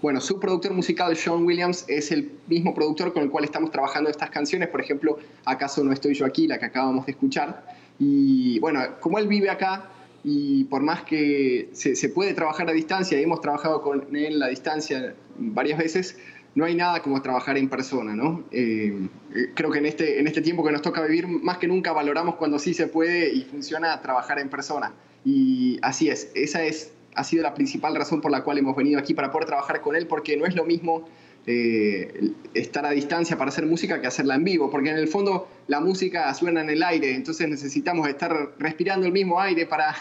[0.00, 4.08] Bueno, su productor musical, Sean Williams, es el mismo productor con el cual estamos trabajando
[4.08, 7.64] estas canciones, por ejemplo, ¿Acaso no estoy yo aquí?, la que acabamos de escuchar.
[7.98, 9.90] Y bueno, como él vive acá,
[10.22, 14.48] y por más que se, puede trabajar a distancia, y hemos trabajado con él a
[14.48, 16.16] distancia varias veces,
[16.58, 18.42] no hay nada como trabajar en persona, ¿no?
[18.50, 18.92] Eh,
[19.32, 21.92] eh, creo que en este, en este tiempo que nos toca vivir, más que nunca
[21.92, 24.92] valoramos cuando sí se puede y funciona trabajar en persona.
[25.24, 28.98] Y así es, esa es, ha sido la principal razón por la cual hemos venido
[28.98, 31.08] aquí para poder trabajar con él, porque no es lo mismo
[31.46, 35.46] eh, estar a distancia para hacer música que hacerla en vivo, porque en el fondo
[35.68, 39.94] la música suena en el aire, entonces necesitamos estar respirando el mismo aire para,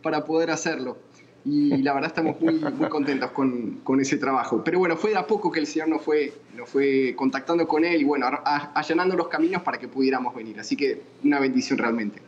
[0.00, 0.96] para poder hacerlo.
[1.46, 4.62] Y la verdad estamos muy, muy contentos con, con, ese trabajo.
[4.64, 7.84] Pero bueno, fue de a poco que el Señor nos fue, nos fue contactando con
[7.84, 10.58] Él y bueno, allanando los caminos para que pudiéramos venir.
[10.58, 12.22] Así que una bendición realmente.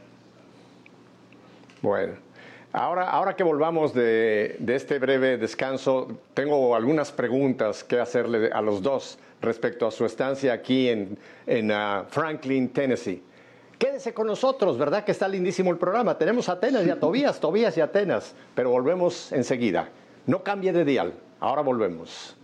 [1.80, 2.26] Bueno.
[2.72, 8.82] Ahora, ahora que volvamos de, este breve descanso, tengo algunas preguntas que hacerle a los
[8.82, 13.22] dos respecto a su estancia aquí en, ah, Franklin, Tennessee.
[13.78, 16.16] Quédese con nosotros, ¿verdad que está lindísimo el programa?
[16.16, 19.90] Tenemos Atenas y a Tobías, Tobías y Atenas, pero volvemos enseguida.
[20.26, 22.34] No cambie de dial, ahora volvemos.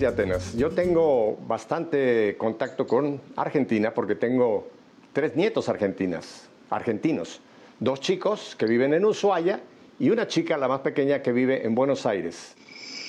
[0.00, 0.54] Y Atenas.
[0.54, 4.68] Yo tengo bastante contacto con Argentina porque tengo
[5.12, 7.40] tres nietos argentinas, argentinos.
[7.80, 9.60] Dos chicos que viven en Ushuaia
[9.98, 12.54] y una chica, la más pequeña, que vive en Buenos Aires.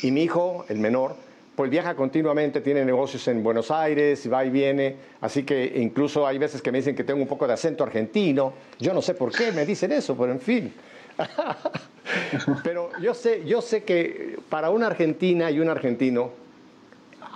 [0.01, 1.15] Y mi hijo, el menor,
[1.55, 6.37] pues viaja continuamente, tiene negocios en Buenos Aires, va y viene, así que incluso hay
[6.37, 8.53] veces que me dicen que tengo un poco de acento argentino.
[8.79, 10.73] Yo no sé por qué me dicen eso, pero en fin.
[12.63, 16.31] pero yo sé, yo sé que para una argentina y un argentino,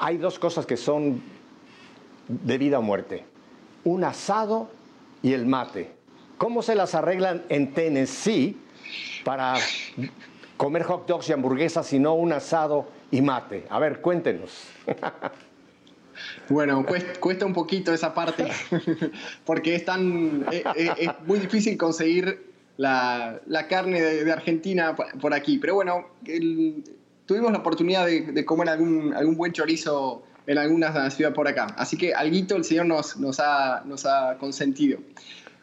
[0.04, 1.22] hay dos cosas que son
[2.28, 3.24] de vida o muerte.
[3.86, 4.70] Un asado
[5.22, 5.92] y el mate.
[6.38, 8.58] ¿Cómo se las arreglan en Tennessee
[9.24, 9.56] para
[10.58, 13.66] comer hot dogs y hamburguesas y no un asado y mate?
[13.70, 14.68] A ver, cuéntenos.
[16.48, 16.86] Bueno,
[17.20, 18.48] cuesta, un poquito esa parte,
[19.46, 25.58] porque es, tan, eh, eh, es, muy difícil conseguir la, carne de, Argentina por aquí.
[25.58, 26.84] Pero bueno, el,
[27.26, 31.68] tuvimos la oportunidad de, comer algún, algún buen chorizo en alguna ciudad por acá.
[31.78, 35.00] Así que alguito el Señor nos, nos, ha, nos ha consentido.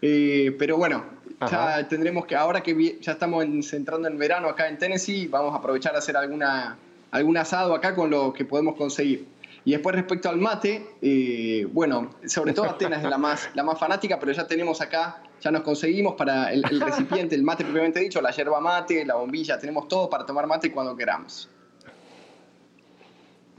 [0.02, 1.04] Eh, pero bueno,
[1.50, 5.58] ya tendremos que, ahora que ya estamos entrando en verano acá en Tennessee, vamos a
[5.58, 6.78] aprovechar a hacer alguna,
[7.10, 9.26] algún asado acá con lo que podemos conseguir.
[9.64, 13.78] Y después respecto al mate, eh, bueno, sobre todo Atenas es la más, la más
[13.78, 18.20] fanática, pero ya tenemos acá, ya nos conseguimos para el, recipiente, el mate propiamente dicho,
[18.20, 21.48] la yerba mate, la bombilla, tenemos todo para tomar mate cuando queramos.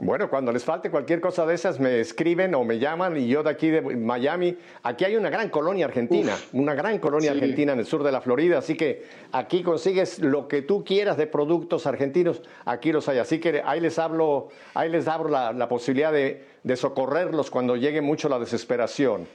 [0.02, 3.44] Bueno, cuando les falte cualquier cosa de esas, me escriben o me llaman y yo
[3.44, 7.78] de aquí de Miami, aquí hay una gran colonia argentina, una gran colonia argentina en
[7.78, 11.86] el sur de la Florida, así que aquí consigues lo que tú quieras de productos
[11.86, 16.46] argentinos, aquí los hay, así que ahí les hablo, ahí les abro la, posibilidad de,
[16.74, 19.28] socorrerlos cuando llegue mucho la desesperación.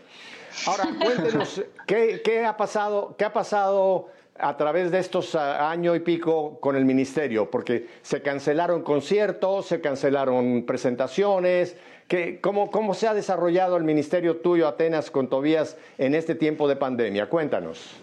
[0.65, 3.15] Ahora, cuéntenos, ¿qué, qué ha pasado?
[3.17, 4.09] ¿Qué ha pasado?
[4.39, 7.49] A través de estos ah, año y pico con el ministerio?
[7.49, 11.77] Porque se cancelaron conciertos, se cancelaron presentaciones.
[12.41, 16.75] cómo, ¿Cómo se ha desarrollado el ministerio tuyo, Atenas, con Tobías, en este tiempo de
[16.75, 17.29] pandemia?
[17.29, 17.95] Cuéntanos.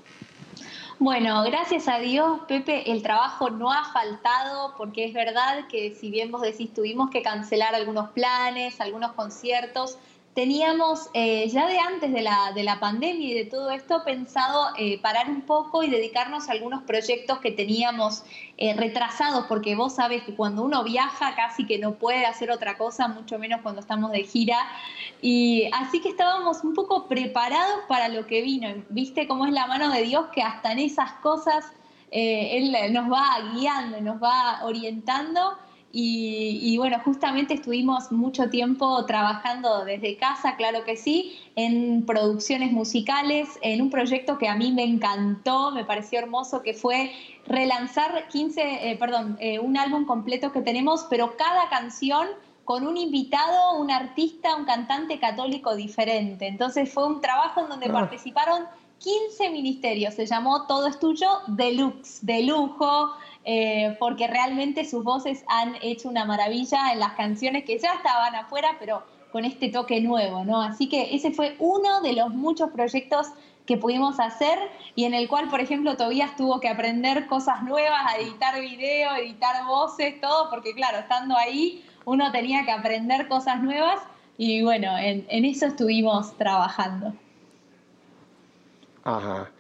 [1.01, 6.09] Bueno, gracias a Dios, Pepe, el trabajo no ha faltado porque es verdad que si
[6.09, 9.99] bien vos decís tuvimos que cancelar algunos planes, algunos conciertos,
[10.35, 14.67] teníamos eh, ya de antes de la, de la, pandemia y de todo esto pensado
[14.77, 18.25] eh, parar un poco y dedicarnos a algunos proyectos que teníamos
[18.59, 22.77] eh, retrasados, porque vos sabes que cuando uno viaja casi que no puede hacer otra
[22.77, 24.59] cosa, mucho menos cuando estamos de gira.
[25.23, 28.69] Y así que estábamos un poco preparados para lo que vino.
[28.89, 31.65] Viste cómo es la mano de Dios que hasta en esas cosas
[32.11, 35.57] Él nos va guiando, nos va orientando
[35.97, 43.49] y, bueno, justamente estuvimos mucho tiempo trabajando desde casa, claro que sí, en producciones musicales,
[43.63, 47.13] en un proyecto que a mí me encantó, me pareció hermoso, que fue
[47.47, 52.27] relanzar 15, eh, perdón, eh, un álbum completo que tenemos, pero cada canción
[52.65, 56.49] con un invitado, un artista, un cantante católico diferente.
[56.49, 57.93] Entonces fue un trabajo en donde ah.
[57.93, 58.65] participaron
[58.99, 63.13] 15 ministerios, se llamó Todo es tuyo, deluxe, de lujo,
[63.45, 68.35] eh, porque realmente sus voces han hecho una maravilla en las canciones que ya estaban
[68.35, 69.03] afuera, pero
[69.33, 70.63] con este toque nuevo, ¿no?
[70.63, 73.29] Así que ese fue uno de los muchos proyectos
[73.67, 74.59] que pudimos hacer
[74.95, 79.15] y en el cual, por ejemplo, Tobías tuvo que aprender cosas nuevas, a editar video,
[79.17, 84.01] editar voces, todo, porque claro, estando ahí uno tenía que aprender cosas nuevas
[84.37, 87.15] y bueno, en, en eso estuvimos trabajando.
[89.05, 89.51] Ajá.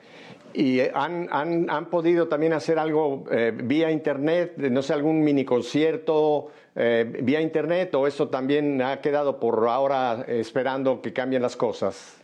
[0.55, 5.45] ¿Y han, han, han, podido también hacer algo eh, vía internet, no sé, algún mini
[5.45, 11.57] concierto eh, vía internet o eso también ha quedado por ahora esperando que cambien las
[11.57, 12.17] cosas?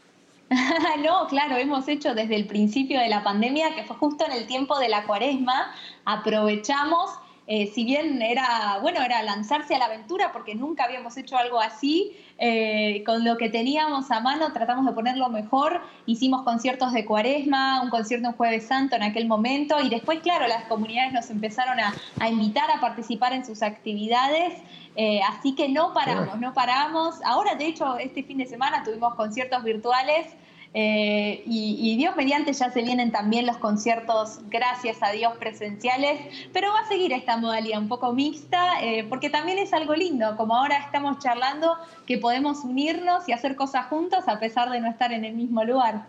[1.05, 4.47] no, claro, hemos hecho desde el principio de la pandemia, que fue justo en el
[4.47, 5.73] tiempo de la cuaresma,
[6.05, 7.11] aprovechamos
[7.53, 11.61] eh, si bien era, bueno, era lanzarse a la aventura porque nunca habíamos hecho algo
[11.61, 17.05] así, eh, con lo que teníamos a mano tratamos de ponerlo mejor, hicimos conciertos de
[17.05, 21.29] cuaresma, un concierto en jueves santo en aquel momento y después, claro, las comunidades nos
[21.29, 21.93] empezaron a,
[22.29, 24.55] invitar a participar en sus actividades,
[24.95, 27.17] eh, así que no paramos, no paramos.
[27.25, 30.29] Ahora, de hecho, este fin de semana tuvimos conciertos virtuales.
[30.73, 36.21] Eh, y, Dios mediante ya se vienen también los conciertos, gracias a Dios, presenciales,
[36.53, 40.37] pero va a seguir esta modalidad un poco mixta, eh, porque también es algo lindo,
[40.37, 44.89] como ahora estamos charlando, que podemos unirnos y hacer cosas juntos a pesar de no
[44.89, 46.07] estar en el mismo lugar.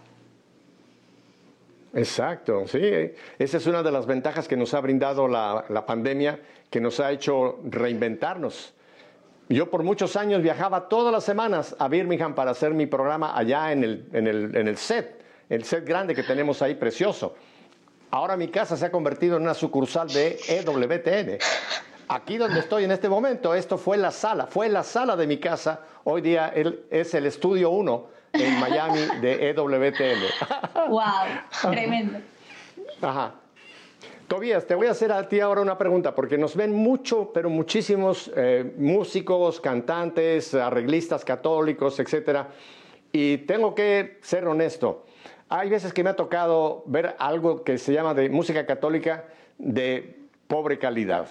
[1.93, 3.11] Exacto, sí.
[3.39, 6.99] Esa es una de las ventajas que nos ha brindado la, la pandemia, que nos
[6.99, 8.73] ha hecho reinventarnos.
[9.51, 13.73] Yo por muchos años viajaba todas las semanas a Birmingham para hacer mi programa allá
[13.73, 17.35] en el, en el, en el set, el set grande que tenemos ahí, precioso.
[18.11, 21.37] Ahora mi casa se ha convertido en una sucursal de EWTN.
[22.07, 25.37] Aquí donde estoy en este momento, esto fue la sala, fue la sala de mi
[25.37, 25.81] casa.
[26.05, 26.53] Hoy día
[26.89, 30.21] es el estudio 1 en Miami de EWTN.
[30.89, 31.71] ¡Wow!
[31.71, 32.19] Tremendo.
[33.01, 33.33] Ajá.
[34.31, 37.49] Tobías, te voy a hacer a ti ahora una pregunta, porque nos ven mucho, pero
[37.49, 42.45] muchísimos eh, músicos, cantantes, arreglistas católicos, etc.
[43.11, 45.03] Y tengo que ser honesto.
[45.49, 49.25] Hay veces que me ha tocado ver algo que se llama de música católica
[49.57, 51.27] de pobre calidad.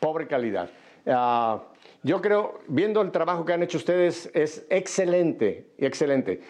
[0.00, 0.68] Pobre calidad.
[1.06, 1.62] Ah,
[2.02, 6.40] yo creo, viendo el trabajo que han hecho ustedes, es excelente, excelente.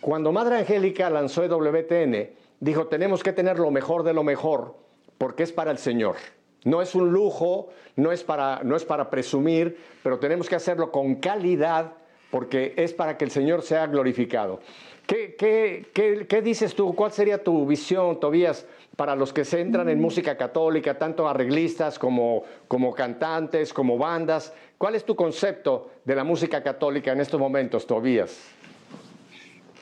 [0.00, 4.83] Cuando Madre Angélica lanzó WTN, dijo, tenemos que tener lo mejor de lo mejor
[5.18, 6.16] porque es para el Señor.
[6.64, 10.90] No es un lujo, no es para, no es para presumir, pero tenemos que hacerlo
[10.90, 11.92] con calidad
[12.30, 14.60] porque es para que el Señor sea glorificado.
[15.06, 16.94] ¿Qué, qué, dices tú?
[16.94, 21.98] ¿Cuál sería tu visión, Tobías, para los que se entran en música católica, tanto arreglistas
[21.98, 24.52] como, como cantantes, como bandas?
[24.78, 28.40] ¿Cuál es tu concepto de la música católica en estos momentos, Tobías?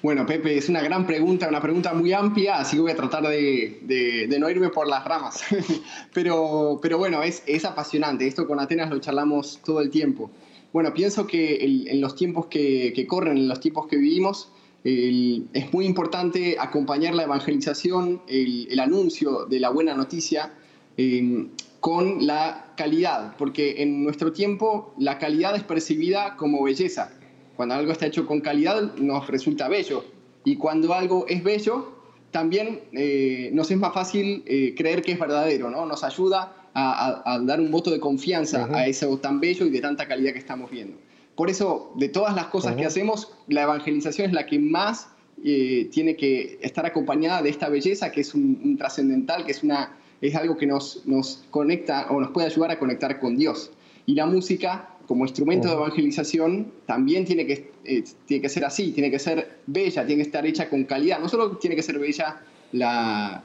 [0.02, 3.22] Bueno, Pepe, es una gran pregunta, una pregunta muy amplia, así que voy a tratar
[3.22, 5.44] de, no irme por las ramas.
[6.12, 8.26] pero, pero bueno, es, es, apasionante.
[8.26, 10.28] Esto con Atenas lo charlamos todo el tiempo.
[10.72, 14.50] Bueno, pienso que en los tiempos que, corren, en los tiempos que vivimos,
[14.82, 20.52] es muy importante acompañar la evangelización, el, anuncio de la buena noticia
[20.96, 27.12] em, con la calidad, porque en nuestro tiempo la calidad es percibida como belleza
[27.56, 30.04] cuando algo está hecho con calidad nos resulta bello.
[30.44, 35.18] Y cuando algo es bello, también eh, nos es más fácil eh, creer que es
[35.18, 35.86] verdadero, ¿no?
[35.86, 40.08] Nos ayuda a, dar un voto de confianza a eso tan bello y de tanta
[40.08, 40.96] calidad que estamos viendo.
[41.34, 45.08] Por eso, de todas las cosas que hacemos, la evangelización es la que más
[45.44, 49.96] eh, tiene que estar acompañada de esta belleza, que es un, trascendental, que es, una,
[50.20, 53.70] es algo que nos, nos conecta o nos puede ayudar a conectar con Dios.
[54.06, 58.92] Y la música como instrumento de evangelización también tiene que, eh, tiene que ser así,
[58.92, 61.20] tiene que ser bella, tiene que estar hecha con calidad.
[61.20, 62.40] No solo tiene que ser bella
[62.72, 63.42] la,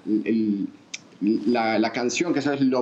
[1.20, 2.82] la, canción, que eso es lo,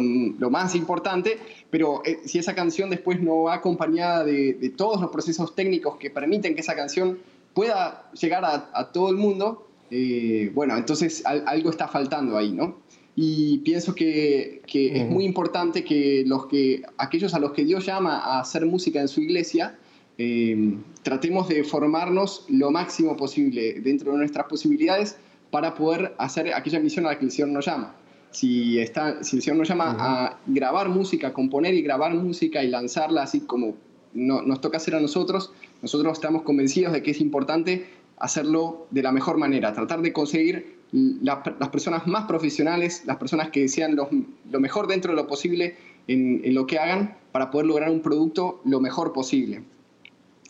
[0.51, 1.39] más importante,
[1.71, 6.11] pero eh, si esa canción después no va acompañada de, todos los procesos técnicos que
[6.11, 7.17] permiten que esa canción
[7.55, 12.77] pueda llegar a, todo el mundo, eh, bueno, entonces algo está faltando ahí, ¿no?
[13.15, 18.17] Y pienso que, es muy importante que, los que aquellos a los que Dios llama
[18.17, 19.79] a hacer música en su iglesia,
[20.17, 25.17] eh, tratemos de formarnos lo máximo posible dentro de nuestras posibilidades
[25.49, 27.95] para poder hacer aquella misión a la que el Señor nos llama.
[28.31, 32.67] si, está, si el Señor nos llama a grabar música, componer y grabar música y
[32.67, 33.75] lanzarla así como
[34.13, 37.85] no, nos toca hacer a nosotros, nosotros estamos convencidos de que es importante
[38.17, 43.67] hacerlo de la mejor manera, tratar de conseguir las personas más profesionales, las personas que
[43.67, 45.75] sean lo mejor dentro de lo posible
[46.07, 49.63] en, lo que hagan para poder lograr un producto lo mejor posible.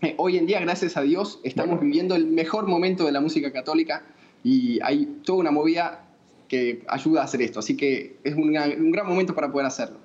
[0.02, 3.52] Eh, hoy en día, gracias a Dios, estamos viviendo el mejor momento de la música
[3.52, 4.04] católica
[4.44, 6.06] y hay toda una movida
[6.48, 9.98] que ayuda a hacer esto, así que es un gran momento para poder hacerlo.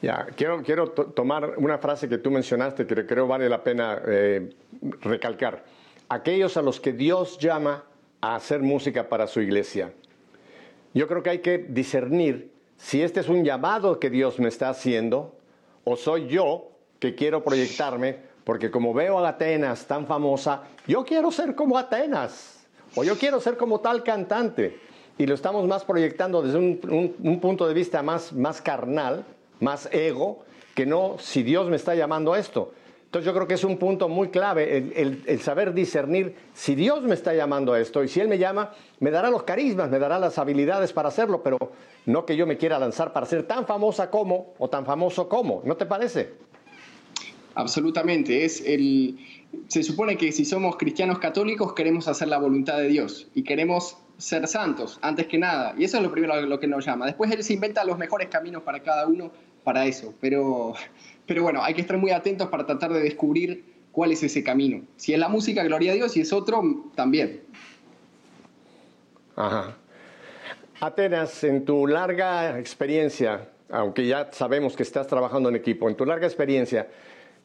[0.00, 4.50] Ya, quiero, quiero tomar una frase que tú mencionaste que creo vale la pena eh,
[5.00, 5.64] recalcar.
[6.08, 7.82] Aquellos a los que Dios llama
[8.20, 9.92] a hacer música para su iglesia.
[10.94, 14.68] Yo creo que hay que discernir si este es un llamado que Dios me está
[14.70, 15.36] haciendo
[15.84, 21.30] o soy yo que quiero proyectarme, porque como veo a Atenas tan famosa, yo quiero
[21.30, 24.78] ser como Atenas o yo quiero ser como tal cantante.
[25.18, 29.24] Y lo estamos más proyectando desde un, punto de vista más, más carnal,
[29.58, 30.44] más ego,
[30.74, 32.72] que no si Dios me está llamando a esto.
[33.08, 37.14] Entonces yo creo que es un punto muy clave el, saber discernir si Dios me
[37.14, 40.18] está llamando a esto y si Él me llama, me dará los carismas, me dará
[40.18, 41.56] las habilidades para hacerlo, pero
[42.04, 45.62] no que yo me quiera lanzar para ser tan famosa como o tan famoso como,
[45.64, 46.34] ¿no te parece?
[47.54, 49.18] Absolutamente, es el,
[49.68, 53.96] se supone que si somos cristianos católicos queremos hacer la voluntad de Dios y queremos
[54.18, 57.06] ser santos antes que nada, y eso es lo primero lo que nos llama.
[57.06, 59.32] Después Él se inventa los mejores caminos para cada uno
[59.64, 60.74] para eso, pero
[61.28, 63.62] pero bueno, hay que estar muy atentos para tratar de descubrir
[63.92, 64.82] cuál es ese camino.
[64.96, 66.62] Si es la música, gloria a Dios, si es otro,
[66.94, 67.42] también.
[69.36, 69.76] Ajá.
[70.80, 76.06] Atenas, en tu larga experiencia, aunque ya sabemos que estás trabajando en equipo, en tu
[76.06, 76.88] larga experiencia,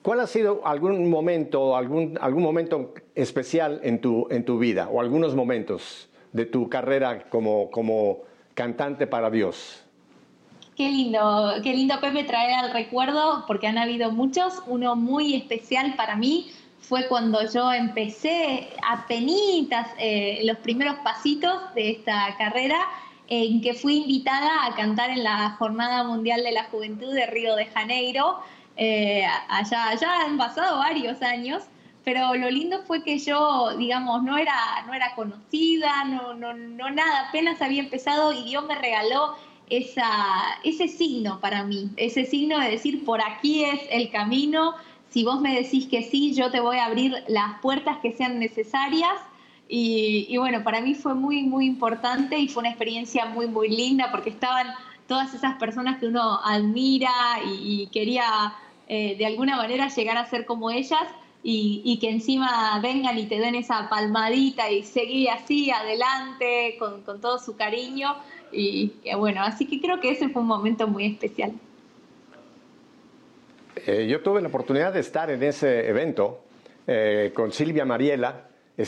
[0.01, 5.01] ¿cuál ha sido algún momento, algún, algún momento especial en tu, en tu vida o
[5.01, 8.21] algunos momentos de tu carrera como, como
[8.53, 9.82] cantante para Dios?
[10.75, 14.63] Qué lindo, qué lindo Pepe traer al recuerdo, porque han habido muchos.
[14.65, 16.49] Uno muy especial para mí
[16.79, 22.79] fue cuando yo empecé a penitas eh, los primeros pasitos de esta carrera,
[23.27, 27.55] en que fui invitada a cantar en la Jornada Mundial de la Juventud de Río
[27.55, 28.39] de Janeiro.
[28.75, 31.63] Eh, allá, allá han pasado varios años,
[32.03, 36.89] pero lo lindo fue que yo, digamos, no era, no era conocida, no, no, no
[36.89, 39.35] nada, apenas había empezado y Dios me regaló
[39.69, 44.75] esa, ese signo para mí, ese signo de decir, por aquí es el camino,
[45.13, 48.39] si vos me decís que sí, yo te voy a abrir las puertas que sean
[48.39, 49.13] necesarias.
[49.69, 54.09] Y, bueno, para mí fue muy, muy importante y fue una experiencia muy, muy linda
[54.11, 54.67] porque estaban
[55.07, 57.11] todas esas personas que uno admira
[57.45, 58.55] y, quería
[58.87, 61.05] eh, de alguna manera llegar a ser como ellas
[61.43, 67.21] y, que encima vengan y te den esa palmadita y seguir así adelante con, con
[67.21, 68.15] todo su cariño.
[68.53, 71.53] Y, bueno, así que creo que ese fue un momento muy especial.
[73.85, 76.41] Eh, yo tuve la oportunidad de estar en ese evento
[76.85, 78.47] eh, con Silvia Mariela.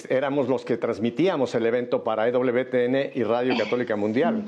[0.10, 4.46] éramos los que transmitíamos el evento para EWTN y Radio Católica Mundial.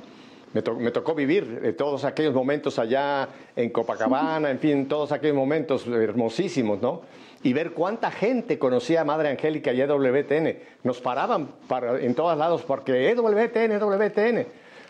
[0.53, 5.35] Me, me, tocó vivir eh, todos aquellos momentos allá en Copacabana, en fin, todos aquellos
[5.35, 7.01] momentos hermosísimos, ¿no?
[7.43, 10.57] Y ver cuánta gente conocía a Madre Angélica y EWTN.
[10.83, 14.47] Nos paraban para, en todos lados porque EWTN, EWTN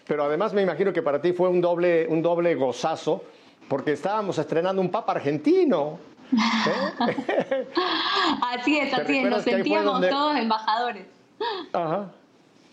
[0.07, 3.23] pero además me imagino que para ti fue un doble, un doble gozazo,
[3.67, 5.99] porque estábamos estrenando un Papa argentino.
[6.31, 7.67] ¿eh?
[8.41, 11.05] así es, así es, nos sentíamos todos embajadores.
[11.73, 12.11] Ajá,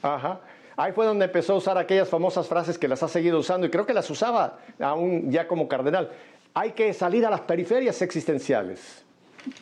[0.02, 0.40] ajá.
[0.76, 3.70] Ahí fue donde empezó a usar aquellas famosas frases que las ha seguido usando y
[3.70, 6.10] creo que las usaba aún ya como cardenal.
[6.52, 9.04] Hay que salir a las periferias existenciales.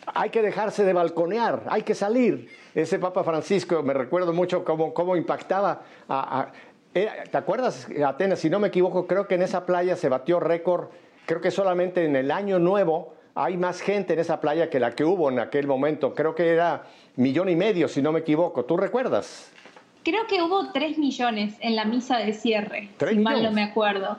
[0.06, 2.48] Hay que dejarse de balconear, hay que salir.
[2.74, 6.48] Ese Papa Francisco, me recuerdo mucho cómo, cómo impactaba a,
[6.92, 8.40] ¿Te acuerdas, Atenas?
[8.40, 10.88] Si no me equivoco, creo que en esa playa se batió récord.
[11.24, 14.92] Creo que solamente en el año nuevo hay más gente en esa playa que la
[14.92, 16.14] que hubo en aquel momento.
[16.14, 16.84] Creo que era
[17.16, 18.64] millón y medio, si no me equivoco.
[18.66, 19.50] ¿Tú recuerdas?
[20.04, 24.18] Creo que hubo tres millones en la misa de cierre, si mal no me acuerdo.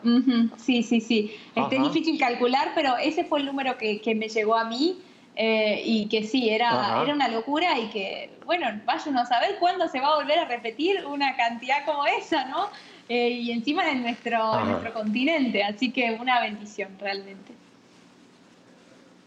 [0.57, 1.35] Sí, sí, sí.
[1.55, 4.97] Este, es difícil calcular, pero ese fue el número que, que me llegó a mí.
[5.35, 9.87] Eh, y que sí, era, era una locura y que, bueno, vayan a saber cuándo
[9.87, 12.69] se va a volver a repetir una cantidad como esa, ¿no?
[13.09, 17.51] Eh, y encima en nuestro, en nuestro continente, así que una bendición realmente.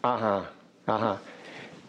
[0.03, 0.51] Ajá,
[0.87, 1.19] ajá.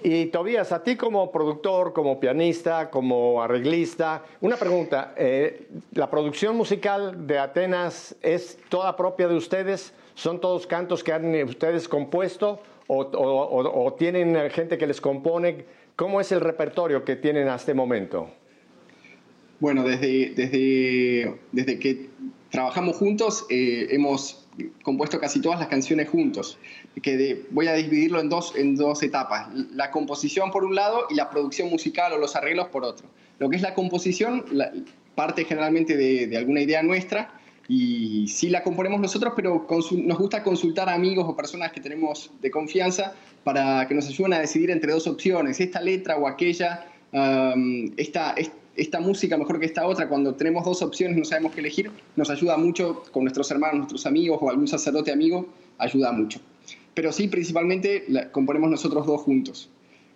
[0.03, 5.13] Y Tobías, a ti como productor, como pianista, como arreglista, una pregunta.
[5.15, 9.93] Eh, ¿La producción musical de Atenas es toda propia de ustedes?
[10.13, 15.65] ¿Son todos cantos que han ustedes compuesto o, tienen gente que les compone?
[15.95, 18.29] ¿Cómo es el repertorio que tienen hasta este momento?
[19.59, 22.09] Bueno, desde, desde, desde que
[22.51, 24.47] trabajamos juntos eh, hemos
[24.83, 26.57] compuesto casi todas las canciones juntos,
[27.01, 31.15] que voy a dividirlo en dos, en dos etapas, la composición por un lado y
[31.15, 33.07] la producción musical o los arreglos por otro.
[33.39, 34.45] Lo que es la composición
[35.15, 37.36] parte generalmente de, alguna idea nuestra
[37.69, 42.31] y sí la componemos nosotros, pero nos gusta consultar a amigos o personas que tenemos
[42.41, 43.13] de confianza
[43.43, 46.85] para que nos ayuden a decidir entre dos opciones, esta letra o aquella,
[47.97, 48.35] esta,
[48.75, 52.29] esta música mejor que esta otra, cuando tenemos dos opciones no sabemos qué elegir, nos
[52.29, 55.47] ayuda mucho con nuestros hermanos, nuestros amigos o algún sacerdote amigo,
[55.77, 56.39] ayuda mucho.
[56.93, 59.69] Pero sí, principalmente la componemos nosotros dos juntos.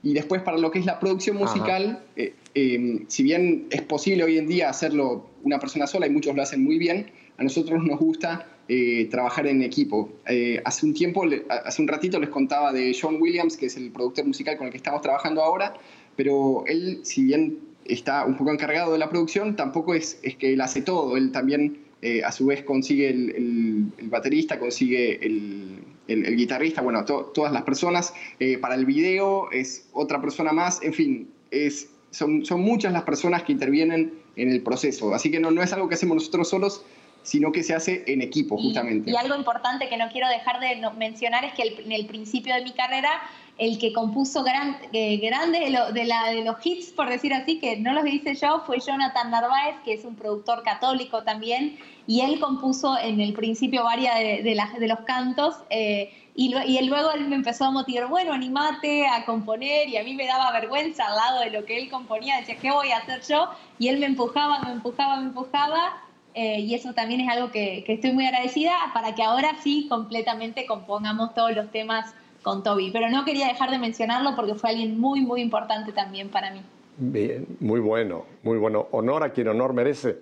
[0.03, 4.23] Y después para lo que es la producción musical, eh, em, si bien es posible
[4.23, 7.83] hoy en día hacerlo una persona sola y muchos lo hacen muy bien, a nosotros
[7.83, 10.13] nos gusta eh, trabajar en equipo.
[10.27, 13.91] Eh, hace un tiempo, hace un ratito les contaba de John Williams, que es el
[13.91, 15.73] productor musical con el que estamos trabajando ahora,
[16.15, 20.53] pero él, si bien está un poco encargado de la producción, tampoco es, es que
[20.53, 26.81] él hace todo, él también eh, a su vez consigue el, baterista, consigue el, guitarrista,
[26.81, 28.13] bueno, todas las personas.
[28.59, 33.43] para el video es otra persona más, en fin, es, son, son muchas las personas
[33.43, 36.83] que intervienen en el proceso, así que no, no es algo que hacemos nosotros solos,
[37.23, 39.11] sino que se hace en equipo, justamente.
[39.11, 42.63] Y, algo importante que no quiero dejar de mencionar es que en el principio de
[42.63, 43.09] mi carrera,
[43.57, 45.69] el que compuso gran, eh, grande de,
[46.05, 49.75] la, de, los hits, por decir así, que no los hice yo, fue Jonathan Narváez,
[49.85, 54.73] que es un productor católico también, y él compuso en el principio varias de, las,
[54.79, 55.55] de los cantos.
[55.69, 60.03] Eh, y, y, luego él me empezó a motivar, bueno, animate a componer, y a
[60.03, 62.97] mí me daba vergüenza al lado de lo que él componía, decía, ¿qué voy a
[62.97, 63.49] hacer yo?
[63.77, 66.01] Y él me empujaba, me empujaba, me empujaba,
[66.33, 70.65] eh, y eso también es algo que, estoy muy agradecida para que ahora sí completamente
[70.65, 72.13] compongamos todos los temas
[72.43, 72.91] con Toby.
[72.91, 76.61] Pero no quería dejar de mencionarlo porque fue alguien muy, muy importante también para mí.
[76.97, 78.87] Bien, muy bueno, muy bueno.
[78.91, 80.19] Honor a quien honor merece.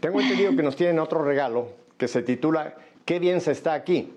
[0.00, 4.12] Tengo entendido que nos tienen otro regalo que se titula Qué bien se está aquí.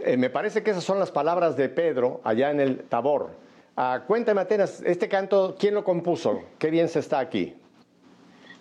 [0.00, 3.30] Eh, me parece que esas son las palabras de Pedro allá en el Tabor.
[3.76, 6.42] Ah, cuéntame, Atenas, este canto, ¿quién lo compuso?
[6.58, 7.54] Qué bien se está aquí.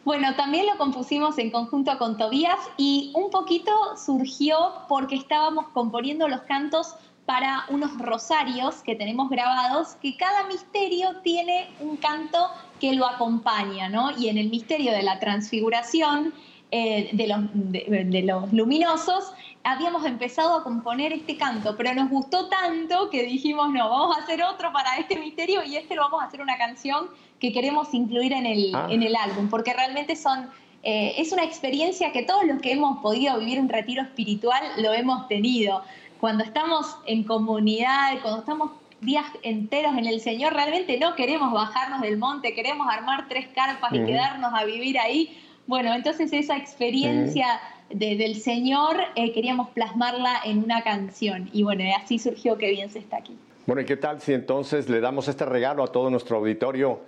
[0.03, 4.57] Bueno, también lo compusimos en conjunto con Tobías y un poquito surgió
[4.89, 6.95] porque estábamos componiendo los cantos
[7.27, 12.49] para unos rosarios que tenemos grabados, que cada misterio tiene un canto
[12.79, 14.09] que lo acompaña, ¿no?
[14.17, 16.33] Y en el misterio de la transfiguración
[16.73, 22.47] eh, de, los, de, los luminosos, habíamos empezado a componer este canto, pero nos gustó
[22.47, 26.23] tanto que dijimos, no, vamos a hacer otro para este misterio y este lo vamos
[26.23, 27.07] a hacer una canción
[27.39, 28.87] que queremos incluir en el, ah.
[28.89, 30.49] en el álbum, porque realmente son,
[30.83, 34.93] eh, es una experiencia que todos los que hemos podido vivir un retiro espiritual lo
[34.93, 35.83] hemos tenido.
[36.21, 42.01] Cuando estamos en comunidad, cuando estamos días enteros en el Señor, realmente no queremos bajarnos
[42.01, 45.37] del monte, queremos armar tres carpas y quedarnos a vivir ahí.
[45.67, 47.59] Bueno, entonces esa experiencia
[47.89, 52.99] del Señor eh, queríamos plasmarla en una canción y bueno, así surgió que bien se
[52.99, 53.37] está aquí.
[53.65, 57.01] Bueno, ¿y qué tal si entonces le damos este regalo a todo nuestro auditorio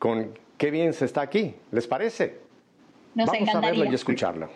[0.00, 1.54] con qué bien se está aquí.
[1.70, 2.38] ¿Les parece?
[3.14, 4.50] Nos Vamos a verlo y escucharlo.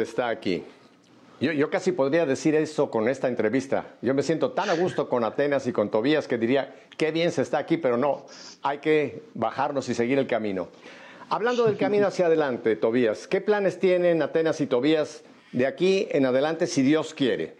[0.00, 0.64] Está aquí.
[1.40, 3.96] Yo, casi podría decir eso con esta entrevista.
[4.00, 7.32] Yo me siento tan a gusto con Atenas y con Tobías que diría, qué bien
[7.32, 8.24] se está aquí, pero no,
[8.62, 10.68] hay que bajarnos y seguir el camino.
[11.28, 16.24] Hablando del camino hacia adelante, Tobías, ¿qué planes tienen Atenas y Tobías de aquí en
[16.24, 17.56] adelante si Dios quiere?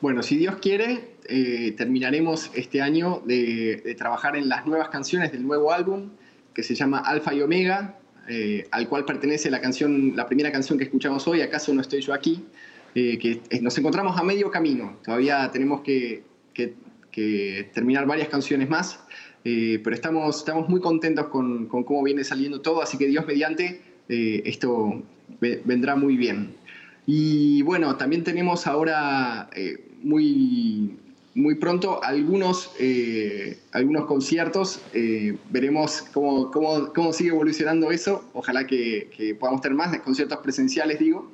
[0.00, 5.32] Bueno, si Dios quiere, eh, terminaremos este año de, de trabajar en las nuevas canciones
[5.32, 6.10] del nuevo álbum
[6.54, 7.98] que se llama Alfa y Omega,
[8.28, 12.00] eh, al cual pertenece la canción, la primera canción que escuchamos hoy, ¿Acaso no estoy
[12.00, 12.44] yo aquí?
[12.94, 16.24] Eh, que nos encontramos a medio camino, todavía tenemos que,
[17.72, 19.00] terminar varias canciones más,
[19.44, 23.80] eh, pero estamos, estamos muy contentos con, cómo viene saliendo todo, así que Dios mediante,
[24.08, 25.02] esto
[25.40, 26.54] vendrá muy bien.
[27.06, 29.48] Y bueno, también tenemos ahora
[30.02, 30.96] muy
[31.36, 34.80] muy pronto algunos, eh, algunos conciertos.
[34.94, 38.24] Eh, veremos cómo, cómo, cómo, sigue evolucionando eso.
[38.32, 41.30] Ojalá que, que, podamos tener más de conciertos presenciales, digo.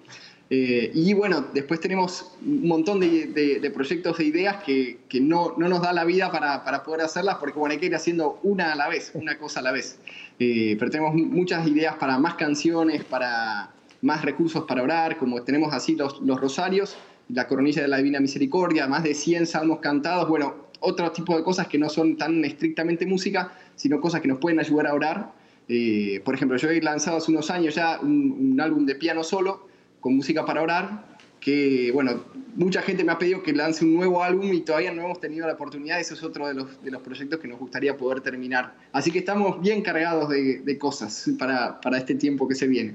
[0.51, 5.55] Eh, y bueno, después tenemos un montón de, de, proyectos e ideas que, que no,
[5.57, 8.41] no, nos da la vida para, para, poder hacerlas, porque bueno, hay que ir haciendo
[8.43, 9.99] una a la vez, una cosa a la vez.
[10.37, 13.71] pero tenemos muchas ideas para más canciones, para
[14.03, 16.99] más recursos para orar, como tenemos así los, los rosarios
[17.33, 21.43] la coronilla de la Divina Misericordia, más de 100 salmos cantados, bueno, otro tipo de
[21.43, 25.33] cosas que no son tan estrictamente música, sino cosas que nos pueden ayudar a orar.
[25.69, 29.67] Eh, por ejemplo, yo he lanzado hace unos años ya un, álbum de piano solo,
[30.01, 32.25] con música para orar, que, bueno,
[32.55, 35.47] mucha gente me ha pedido que lance un nuevo álbum y todavía no hemos tenido
[35.47, 38.75] la oportunidad, ese es otro de los, de los proyectos que nos gustaría poder terminar.
[38.93, 42.95] Así que estamos bien cargados de, de cosas para, para este tiempo que se viene.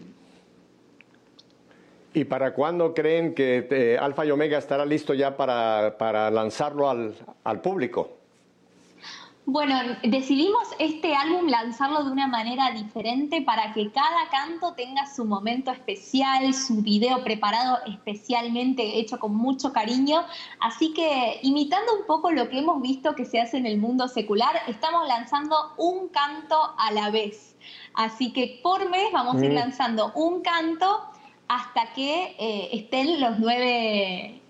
[2.18, 6.90] ¿Y para cuándo creen que eh, Alfa y Omega estará listo ya para, para lanzarlo
[6.90, 7.14] al,
[7.44, 8.10] al, público?
[9.46, 15.26] Bueno, decidimos este álbum lanzarlo de una manera diferente para que cada canto tenga su
[15.26, 20.24] momento especial, su video preparado especialmente, hecho con mucho cariño.
[20.60, 24.08] Así que, imitando un poco lo que hemos visto que se hace en el mundo
[24.08, 27.56] secular, estamos lanzando un canto a la vez.
[27.94, 29.56] Así que por mes vamos a ir mm.
[29.56, 31.12] lanzando un canto
[31.48, 34.42] hasta que eh, estén los nueve,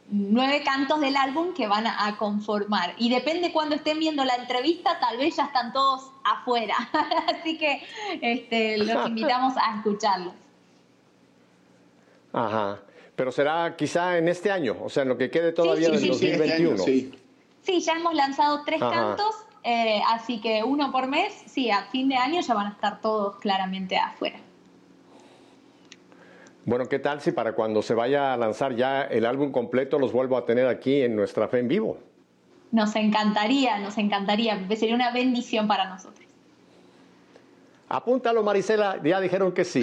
[0.64, 2.94] cantos del álbum que van a, conformar.
[2.98, 6.76] Y depende cuando estén viendo la entrevista, tal vez ya están todos afuera.
[7.28, 7.84] Así que
[8.22, 10.34] este, los invitamos a escucharlos.
[12.34, 12.80] Ajá.
[13.16, 16.78] pero será quizá en este año, o sea, en lo que quede todavía del 2021.
[16.78, 17.12] Sí,
[17.64, 19.34] sí, ya hemos lanzado tres cantos,
[19.64, 23.02] eh, así que uno por mes, sí, a fin de año ya van a estar
[23.02, 24.40] todos claramente afuera.
[26.68, 30.12] Bueno, ¿qué tal si para cuando se vaya a lanzar ya el álbum completo los
[30.12, 31.98] vuelvo a tener aquí en nuestra fe en vivo?
[32.74, 36.28] Nos encantaría, nos encantaría, sería una bendición para nosotros.
[37.88, 39.82] Apúntalo, Marisela, ya dijeron que sí.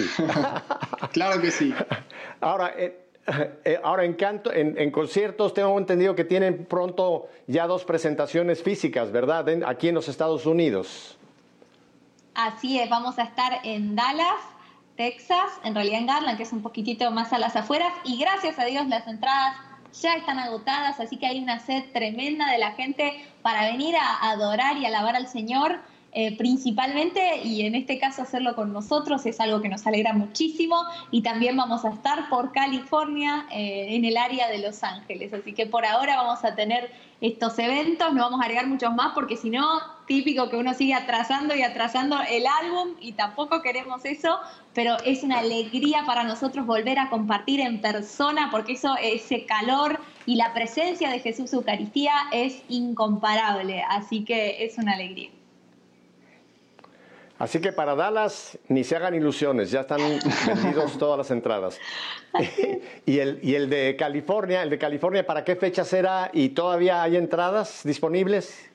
[1.11, 1.73] claro que sí.
[2.39, 3.07] Ahora, eh,
[3.63, 9.11] eh, ahora en, canto, en, conciertos tengo entendido que tienen pronto ya dos presentaciones físicas,
[9.11, 9.63] ¿verdad?
[9.65, 11.17] aquí en los Estados Unidos.
[12.35, 14.54] Así es, vamos a estar en Dallas,
[14.95, 18.59] Texas, en realidad en Garland, que es un poquitito más a las afueras, y gracias
[18.59, 19.55] a Dios las entradas
[20.01, 24.29] ya están agotadas, así que hay una sed tremenda de la gente para venir a
[24.29, 25.79] adorar y alabar al Señor.
[26.17, 30.81] Eh, principalmente, y en este caso hacerlo con nosotros es algo que nos alegra muchísimo,
[31.11, 35.33] y también vamos a estar por California, eh, en el área de Los Ángeles.
[35.33, 36.89] Así que por ahora vamos a tener
[37.19, 39.67] estos eventos, no vamos a agregar muchos más porque si no,
[40.05, 44.39] típico que uno sigue atrasando y atrasando el álbum y tampoco queremos eso,
[44.73, 49.99] pero es una alegría para nosotros volver a compartir en persona porque eso, ese calor
[50.25, 55.29] y la presencia de Jesús Eucaristía es incomparable, así que es una alegría.
[57.37, 59.99] Así que para Dallas ni se hagan ilusiones, ya están
[60.47, 61.79] vendidos todas las entradas.
[63.05, 67.03] y, el, y el de California, el de California, ¿para qué fecha será y todavía
[67.03, 68.69] hay entradas disponibles?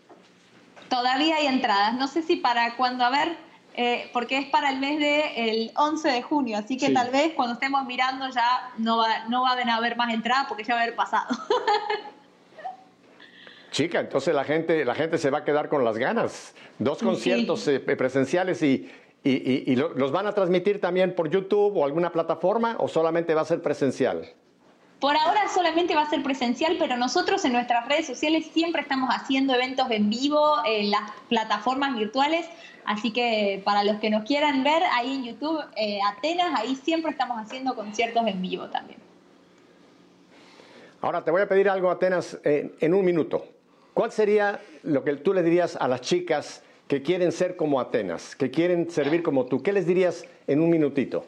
[0.90, 3.36] Todavía hay entradas, no sé si para cuando, a ver,
[3.74, 7.32] eh, porque es para el mes del de, 11 de junio, así que tal vez
[7.34, 10.80] cuando estemos mirando ya no, va, no van a haber más entradas porque ya va
[10.80, 11.28] a haber pasado.
[13.70, 16.54] Chica, entonces la gente, la gente se va a quedar con las ganas.
[16.78, 18.90] Dos conciertos eh, presenciales y,
[19.22, 23.44] y, los van a transmitir también por YouTube o alguna plataforma o solamente va a
[23.44, 24.28] ser presencial.
[25.00, 29.08] Por ahora solamente va a ser presencial, pero nosotros en nuestras redes sociales siempre estamos
[29.10, 32.46] haciendo eventos en vivo en las plataformas virtuales.
[32.84, 37.12] Así que para los que nos quieran ver ahí en YouTube, eh, Atenas, ahí siempre
[37.12, 38.98] estamos haciendo conciertos en vivo también.
[41.00, 43.46] Ahora te voy a pedir algo, Atenas, en un minuto.
[43.94, 48.36] ¿Cuál sería lo que tú le dirías a las chicas que quieren ser como Atenas,
[48.36, 49.62] que quieren servir como tú?
[49.62, 51.24] ¿Qué les dirías en un minutito?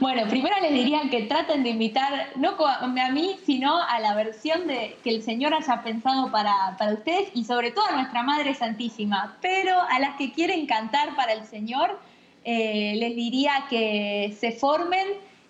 [0.00, 4.66] Bueno, primero les diría que traten de invitar, no a mí, sino a la versión
[4.66, 9.36] de que el Señor haya pensado para, ustedes y sobre todo a nuestra Madre Santísima.
[9.40, 12.00] Pero a las que quieren cantar para el Señor,
[12.44, 15.06] eh, les diría que se formen,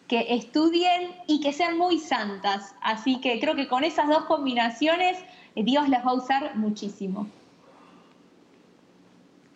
[0.09, 2.75] que estudien y que sean muy santas.
[2.83, 5.19] Así que creo que con esas dos combinaciones
[5.55, 7.29] Dios las va a usar muchísimo.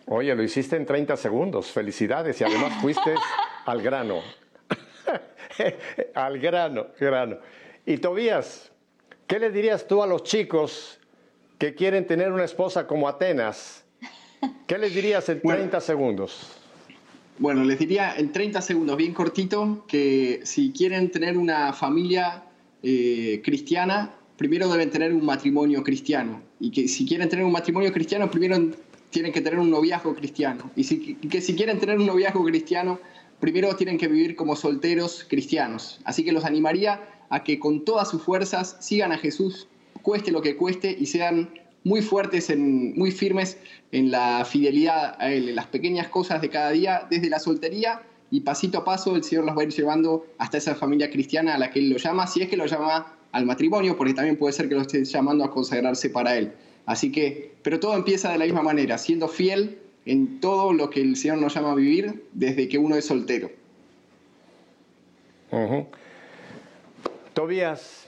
[0.09, 3.15] Oye, lo hiciste en 30 segundos, felicidades y además fuiste
[3.65, 4.21] al grano,
[6.15, 7.39] al grano, grano.
[7.85, 8.71] Y Tobías,
[9.27, 11.01] ¿qué le dirías tú a los chicos
[11.59, 13.85] que quieren tener una esposa como Atenas?
[14.69, 16.53] ¿Qué les dirías en 30 segundos?
[17.39, 22.45] Bueno, les diría en 30 segundos, bien cortito, que si quieren tener una familia
[22.83, 26.43] eh, cristiana, primero deben tener un matrimonio cristiano.
[26.61, 28.57] Y que si quieren tener un matrimonio cristiano, primero
[29.17, 30.71] tienen que tener un noviazgo cristiano.
[30.77, 33.01] Y que si quieren tener un noviazgo cristiano,
[33.41, 36.01] primero tienen que vivir como solteros cristianos.
[36.05, 37.01] Así que los animaría
[37.31, 39.69] a que con todas sus fuerzas sigan a Jesús,
[40.03, 41.49] cueste lo que cueste, y sean
[41.83, 43.57] muy fuertes, en, muy firmes
[43.91, 48.03] en la fidelidad a Él, en las pequeñas cosas de cada día, desde la soltería
[48.31, 51.55] y pasito a paso el Señor los va a ir llevando hasta esa familia cristiana
[51.55, 54.37] a la que Él lo llama, si es que lo llama al matrimonio, porque también
[54.37, 56.53] puede ser que lo esté llamando a consagrarse para él.
[56.87, 61.01] Así que, pero todo empieza de la misma manera, siendo fiel en todo lo que
[61.01, 63.51] el Señor nos llama a vivir desde que uno es soltero.
[67.35, 68.07] Tobías,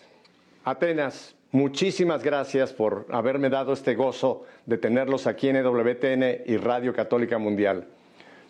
[0.64, 6.94] Atenas, muchísimas gracias por haberme dado este gozo de tenerlos aquí en EWTN y Radio
[6.94, 7.86] Católica Mundial.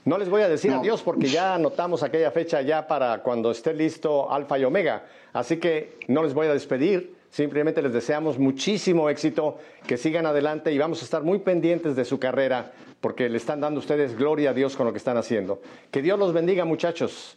[0.05, 3.75] No les voy a decir adiós porque ya anotamos aquella fecha ya para cuando esté
[3.75, 5.05] listo Alfa y Omega.
[5.33, 7.18] Así que no les voy a despedir.
[7.31, 12.05] Simplemente les deseamos muchísimo éxito, que sigan adelante y vamos a estar muy pendientes de
[12.05, 15.61] su carrera porque le están dando ustedes gloria a Dios con lo que están haciendo.
[15.91, 17.37] Que Dios los bendiga muchachos,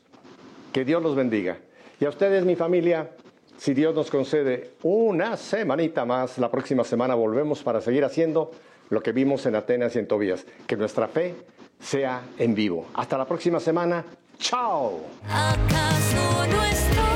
[0.74, 1.58] que Dios los bendiga.
[2.00, 3.12] Y a ustedes, mi familia,
[3.58, 8.52] si Dios nos concede una semanita más, la próxima semana volvemos para seguir haciendo
[8.90, 10.46] lo que vimos en Atenas y en Tobías.
[10.66, 11.36] Que nuestra fe
[11.80, 12.88] sea en vivo.
[12.96, 14.04] Hasta la próxima semana.
[14.40, 15.02] Chao.
[15.30, 17.11] ¿Acaso